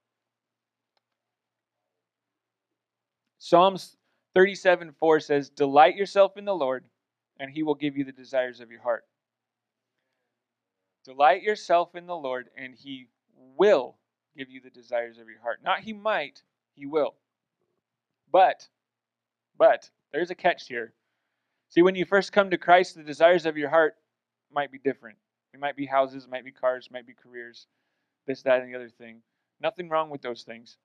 Psalms 3.38 3.96
37 4.34 4.92
4 4.92 5.20
says, 5.20 5.50
Delight 5.50 5.96
yourself 5.96 6.36
in 6.36 6.44
the 6.44 6.54
Lord, 6.54 6.84
and 7.38 7.50
he 7.50 7.62
will 7.62 7.74
give 7.74 7.96
you 7.96 8.04
the 8.04 8.12
desires 8.12 8.60
of 8.60 8.70
your 8.70 8.82
heart. 8.82 9.04
Delight 11.04 11.42
yourself 11.42 11.94
in 11.94 12.06
the 12.06 12.16
Lord, 12.16 12.50
and 12.56 12.74
he 12.74 13.08
will 13.56 13.96
give 14.36 14.50
you 14.50 14.60
the 14.60 14.70
desires 14.70 15.18
of 15.18 15.28
your 15.28 15.40
heart. 15.40 15.60
Not 15.64 15.80
he 15.80 15.92
might, 15.92 16.42
he 16.74 16.86
will. 16.86 17.14
But, 18.30 18.68
but, 19.56 19.88
there's 20.12 20.30
a 20.30 20.34
catch 20.34 20.68
here. 20.68 20.92
See, 21.70 21.82
when 21.82 21.94
you 21.94 22.04
first 22.04 22.32
come 22.32 22.50
to 22.50 22.58
Christ, 22.58 22.96
the 22.96 23.02
desires 23.02 23.46
of 23.46 23.56
your 23.56 23.68
heart 23.68 23.94
might 24.52 24.72
be 24.72 24.78
different. 24.78 25.16
It 25.54 25.60
might 25.60 25.76
be 25.76 25.86
houses, 25.86 26.24
it 26.24 26.30
might 26.30 26.44
be 26.44 26.52
cars, 26.52 26.88
might 26.90 27.06
be 27.06 27.14
careers, 27.14 27.66
this, 28.26 28.42
that, 28.42 28.60
and 28.60 28.72
the 28.72 28.76
other 28.76 28.90
thing. 28.90 29.22
Nothing 29.60 29.88
wrong 29.88 30.10
with 30.10 30.22
those 30.22 30.42
things. 30.42 30.76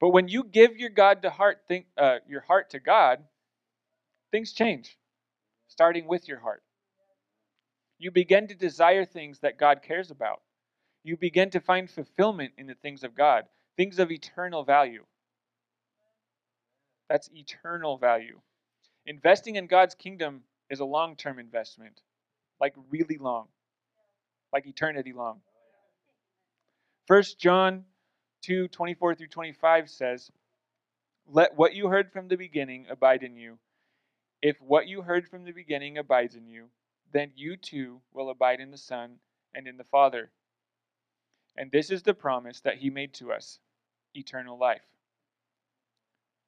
But 0.00 0.10
when 0.10 0.28
you 0.28 0.44
give 0.44 0.78
your 0.78 0.88
God 0.88 1.22
to 1.22 1.30
heart, 1.30 1.62
think, 1.68 1.86
uh, 1.98 2.18
your 2.26 2.40
heart 2.40 2.70
to 2.70 2.80
God, 2.80 3.22
things 4.32 4.52
change, 4.52 4.96
starting 5.68 6.06
with 6.06 6.26
your 6.26 6.40
heart. 6.40 6.62
You 7.98 8.10
begin 8.10 8.48
to 8.48 8.54
desire 8.54 9.04
things 9.04 9.40
that 9.40 9.58
God 9.58 9.82
cares 9.82 10.10
about. 10.10 10.40
You 11.04 11.18
begin 11.18 11.50
to 11.50 11.60
find 11.60 11.90
fulfillment 11.90 12.52
in 12.56 12.66
the 12.66 12.74
things 12.74 13.04
of 13.04 13.14
God, 13.14 13.44
things 13.76 13.98
of 13.98 14.10
eternal 14.10 14.64
value. 14.64 15.04
That's 17.10 17.28
eternal 17.34 17.98
value. 17.98 18.40
Investing 19.04 19.56
in 19.56 19.66
God's 19.66 19.94
kingdom 19.94 20.42
is 20.70 20.80
a 20.80 20.84
long 20.84 21.16
term 21.16 21.38
investment, 21.38 22.00
like 22.60 22.74
really 22.90 23.18
long, 23.18 23.48
like 24.52 24.66
eternity 24.66 25.12
long. 25.12 25.40
First 27.06 27.38
John 27.38 27.84
2 28.42 28.68
24 28.68 29.14
through 29.14 29.26
25 29.28 29.90
says, 29.90 30.30
Let 31.26 31.56
what 31.56 31.74
you 31.74 31.88
heard 31.88 32.12
from 32.12 32.28
the 32.28 32.36
beginning 32.36 32.86
abide 32.90 33.22
in 33.22 33.36
you. 33.36 33.58
If 34.42 34.56
what 34.60 34.86
you 34.86 35.02
heard 35.02 35.28
from 35.28 35.44
the 35.44 35.52
beginning 35.52 35.98
abides 35.98 36.34
in 36.34 36.46
you, 36.48 36.66
then 37.12 37.32
you 37.34 37.56
too 37.56 38.00
will 38.12 38.30
abide 38.30 38.60
in 38.60 38.70
the 38.70 38.78
Son 38.78 39.16
and 39.54 39.66
in 39.66 39.76
the 39.76 39.84
Father. 39.84 40.30
And 41.56 41.70
this 41.70 41.90
is 41.90 42.02
the 42.02 42.14
promise 42.14 42.60
that 42.60 42.78
He 42.78 42.90
made 42.90 43.12
to 43.14 43.32
us 43.32 43.58
eternal 44.14 44.58
life. 44.58 44.82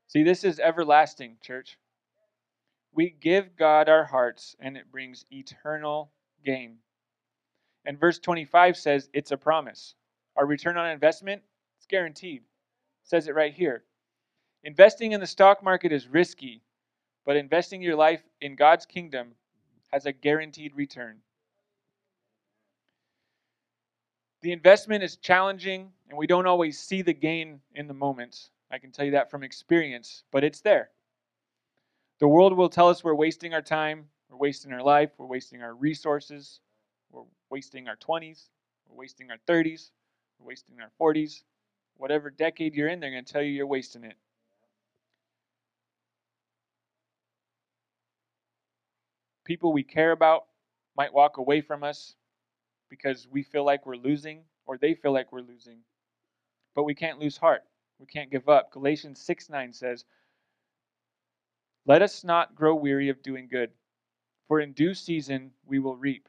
See, 0.09 0.23
this 0.23 0.45
is 0.45 0.59
everlasting, 0.59 1.39
church. 1.43 1.79
We 2.95 3.11
give 3.11 3.57
God 3.57 3.89
our 3.89 4.05
hearts, 4.05 4.55
and 4.61 4.77
it 4.77 4.91
brings 4.91 5.25
eternal 5.31 6.13
gain. 6.45 6.79
And 7.85 7.99
verse 7.99 8.19
25 8.19 8.77
says 8.77 9.09
it's 9.13 9.33
a 9.33 9.37
promise. 9.37 9.95
Our 10.37 10.47
return 10.47 10.77
on 10.77 10.91
investment 10.91 11.43
guaranteed. 11.93 12.41
It 12.41 13.09
says 13.09 13.29
it 13.29 13.35
right 13.35 13.53
here. 13.53 13.85
Investing 14.65 15.13
in 15.13 15.21
the 15.21 15.27
stock 15.27 15.63
market 15.63 15.93
is 15.93 16.09
risky, 16.09 16.63
but 17.27 17.37
investing 17.37 17.83
your 17.83 17.97
life 17.97 18.23
in 18.41 18.57
God's 18.57 18.87
kingdom 18.87 19.35
has 19.93 20.07
a 20.07 20.13
guaranteed 20.13 20.75
return. 20.75 21.19
The 24.41 24.53
investment 24.53 25.05
is 25.05 25.17
challenging, 25.17 25.93
and 26.09 26.19
we 26.19 26.27
don't 26.27 26.47
always 26.47 26.79
see 26.79 27.03
the 27.03 27.13
gain 27.13 27.61
in 27.75 27.87
the 27.87 27.95
moment. 27.95 28.49
I 28.71 28.79
can 28.79 28.91
tell 28.91 29.05
you 29.05 29.13
that 29.13 29.31
from 29.31 29.45
experience, 29.45 30.25
but 30.33 30.43
it's 30.43 30.63
there. 30.63 30.89
The 32.21 32.29
world 32.29 32.57
will 32.57 32.71
tell 32.71 32.89
us 32.89 33.05
we're 33.05 33.15
wasting 33.15 33.53
our 33.53 33.63
time, 33.63 34.07
we're 34.31 34.39
wasting 34.39 34.73
our 34.73 34.83
life, 34.83 35.11
we're 35.19 35.27
wasting 35.27 35.63
our 35.63 35.75
resources, 35.75 36.61
we're 37.11 37.25
wasting 37.51 37.87
our 37.87 37.97
20s, 37.97 38.49
we're 38.89 38.97
wasting 38.97 39.31
our 39.31 39.39
30s, 39.47 39.91
we're 40.39 40.49
wasting 40.49 40.77
our 40.81 40.91
40s, 41.01 41.43
whatever 41.97 42.31
decade 42.31 42.75
you're 42.75 42.89
in, 42.89 43.01
they're 43.01 43.11
going 43.11 43.25
to 43.25 43.33
tell 43.33 43.43
you 43.43 43.51
you're 43.53 43.67
wasting 43.67 44.05
it. 44.05 44.17
People 49.45 49.73
we 49.73 49.83
care 49.83 50.13
about 50.13 50.45
might 50.97 51.13
walk 51.13 51.37
away 51.37 51.61
from 51.61 51.83
us 51.83 52.15
because 52.89 53.27
we 53.31 53.43
feel 53.43 53.65
like 53.65 53.87
we're 53.87 53.97
losing 53.97 54.43
or 54.67 54.77
they 54.77 54.95
feel 54.95 55.13
like 55.13 55.33
we're 55.33 55.41
losing. 55.41 55.79
But 56.75 56.85
we 56.85 56.95
can't 56.95 57.19
lose 57.19 57.37
heart. 57.37 57.63
We 57.99 58.07
can't 58.07 58.31
give 58.31 58.49
up. 58.49 58.73
Galatians 58.73 59.21
6 59.21 59.51
9 59.51 59.73
says, 59.73 60.05
Let 61.87 62.03
us 62.03 62.25
not 62.25 62.55
grow 62.55 62.75
weary 62.75 63.09
of 63.09 63.23
doing 63.23 63.49
good, 63.51 63.71
for 64.49 64.61
in 64.61 64.73
due 64.73 64.95
season 64.95 65.51
we 65.67 65.79
will 65.79 65.97
reap 65.97 66.29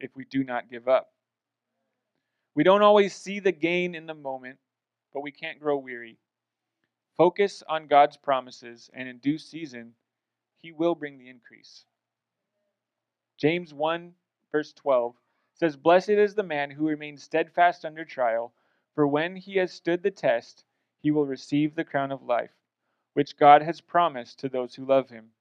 if 0.00 0.14
we 0.16 0.24
do 0.24 0.44
not 0.44 0.70
give 0.70 0.88
up. 0.88 1.12
We 2.54 2.64
don't 2.64 2.82
always 2.82 3.14
see 3.14 3.40
the 3.40 3.52
gain 3.52 3.94
in 3.94 4.06
the 4.06 4.14
moment, 4.14 4.58
but 5.14 5.22
we 5.22 5.32
can't 5.32 5.60
grow 5.60 5.78
weary. 5.78 6.18
Focus 7.16 7.62
on 7.68 7.86
God's 7.86 8.16
promises, 8.18 8.90
and 8.92 9.08
in 9.08 9.18
due 9.18 9.38
season, 9.38 9.94
He 10.58 10.72
will 10.72 10.94
bring 10.94 11.16
the 11.16 11.28
increase. 11.30 11.86
James 13.38 13.72
1, 13.72 14.14
verse 14.52 14.72
12 14.72 15.16
says, 15.54 15.76
Blessed 15.76 16.10
is 16.10 16.34
the 16.34 16.42
man 16.42 16.70
who 16.70 16.88
remains 16.88 17.22
steadfast 17.22 17.84
under 17.84 18.04
trial, 18.04 18.52
for 18.94 19.06
when 19.06 19.36
he 19.36 19.56
has 19.56 19.72
stood 19.72 20.02
the 20.02 20.10
test, 20.10 20.64
he 21.00 21.10
will 21.10 21.26
receive 21.26 21.74
the 21.74 21.84
crown 21.84 22.12
of 22.12 22.22
life, 22.22 22.54
which 23.12 23.36
God 23.36 23.62
has 23.62 23.80
promised 23.80 24.38
to 24.40 24.48
those 24.48 24.74
who 24.74 24.84
love 24.84 25.10
him. 25.10 25.32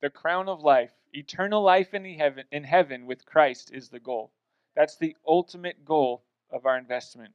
The 0.00 0.10
crown 0.10 0.48
of 0.48 0.62
life, 0.62 0.92
eternal 1.12 1.62
life 1.62 1.94
in 1.94 2.04
heaven, 2.04 2.46
in 2.50 2.64
heaven 2.64 3.06
with 3.06 3.26
Christ, 3.26 3.70
is 3.72 3.88
the 3.88 4.00
goal. 4.00 4.32
That's 4.74 4.96
the 4.96 5.16
ultimate 5.26 5.84
goal 5.84 6.24
of 6.50 6.66
our 6.66 6.76
investment. 6.76 7.34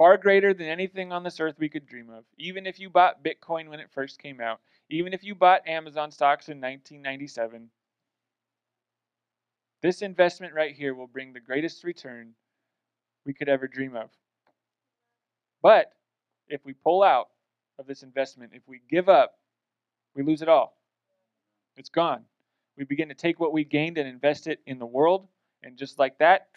Far 0.00 0.16
greater 0.16 0.54
than 0.54 0.66
anything 0.66 1.12
on 1.12 1.24
this 1.24 1.40
earth 1.40 1.56
we 1.58 1.68
could 1.68 1.86
dream 1.86 2.08
of. 2.08 2.24
Even 2.38 2.66
if 2.66 2.80
you 2.80 2.88
bought 2.88 3.22
Bitcoin 3.22 3.68
when 3.68 3.80
it 3.80 3.90
first 3.92 4.18
came 4.18 4.40
out, 4.40 4.58
even 4.88 5.12
if 5.12 5.22
you 5.22 5.34
bought 5.34 5.68
Amazon 5.68 6.10
stocks 6.10 6.48
in 6.48 6.56
1997, 6.56 7.68
this 9.82 10.00
investment 10.00 10.54
right 10.54 10.74
here 10.74 10.94
will 10.94 11.06
bring 11.06 11.34
the 11.34 11.38
greatest 11.38 11.84
return 11.84 12.30
we 13.26 13.34
could 13.34 13.50
ever 13.50 13.68
dream 13.68 13.94
of. 13.94 14.08
But 15.60 15.92
if 16.48 16.64
we 16.64 16.72
pull 16.72 17.02
out 17.02 17.28
of 17.78 17.86
this 17.86 18.02
investment, 18.02 18.52
if 18.54 18.62
we 18.66 18.80
give 18.88 19.10
up, 19.10 19.34
we 20.16 20.22
lose 20.22 20.40
it 20.40 20.48
all. 20.48 20.78
It's 21.76 21.90
gone. 21.90 22.24
We 22.78 22.84
begin 22.84 23.08
to 23.08 23.14
take 23.14 23.38
what 23.38 23.52
we 23.52 23.64
gained 23.64 23.98
and 23.98 24.08
invest 24.08 24.46
it 24.46 24.60
in 24.64 24.78
the 24.78 24.86
world, 24.86 25.28
and 25.62 25.76
just 25.76 25.98
like 25.98 26.16
that, 26.20 26.48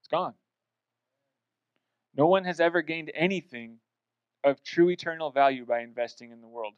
it's 0.00 0.08
gone. 0.08 0.32
No 2.14 2.26
one 2.26 2.44
has 2.44 2.60
ever 2.60 2.82
gained 2.82 3.12
anything 3.14 3.78
of 4.44 4.62
true 4.62 4.90
eternal 4.90 5.30
value 5.30 5.64
by 5.64 5.80
investing 5.80 6.32
in 6.32 6.40
the 6.40 6.48
world. 6.48 6.74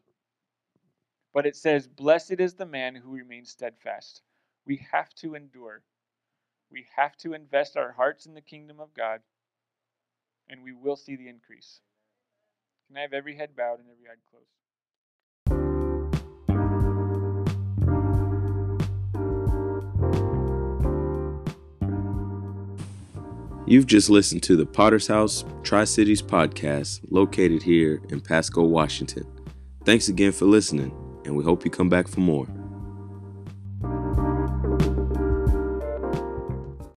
But 1.33 1.47
it 1.47 1.57
says, 1.57 1.87
Blessed 1.87 2.41
is 2.41 2.55
the 2.55 2.67
man 2.67 2.95
who 2.95 3.11
remains 3.11 3.51
steadfast. 3.51 4.23
We 4.67 4.77
have 4.93 5.15
to 5.17 5.35
endure. 5.35 5.83
We 6.71 6.87
have 6.97 7.17
to 7.19 7.35
invest 7.35 7.77
our 7.77 7.93
hearts 7.93 8.27
in 8.27 8.35
the 8.35 8.41
kingdom 8.41 8.81
of 8.81 8.95
God, 8.95 9.21
and 10.49 10.63
we 10.63 10.73
will 10.73 10.97
see 10.97 11.17
the 11.17 11.29
increase. 11.29 11.81
Can 12.89 12.97
I 12.97 13.03
have 13.03 13.13
every 13.13 13.37
head 13.37 13.57
bowed 13.57 13.81
and 13.81 13.89
every 13.91 14.09
eye 14.09 14.21
closed? 14.31 14.60
You've 23.71 23.87
just 23.87 24.11
listened 24.11 24.43
to 24.43 24.57
the 24.57 24.67
Potter's 24.67 25.07
House 25.07 25.45
Tri 25.63 25.85
Cities 25.85 26.21
podcast 26.21 27.03
located 27.09 27.63
here 27.63 28.03
in 28.09 28.21
Pasco, 28.21 28.65
Washington. 28.65 29.25
Thanks 29.85 30.09
again 30.09 30.33
for 30.33 30.47
listening, 30.47 30.91
and 31.25 31.37
we 31.37 31.45
hope 31.45 31.65
you 31.65 31.71
come 31.71 31.89
back 31.89 32.09
for 32.09 32.19
more. 32.19 32.49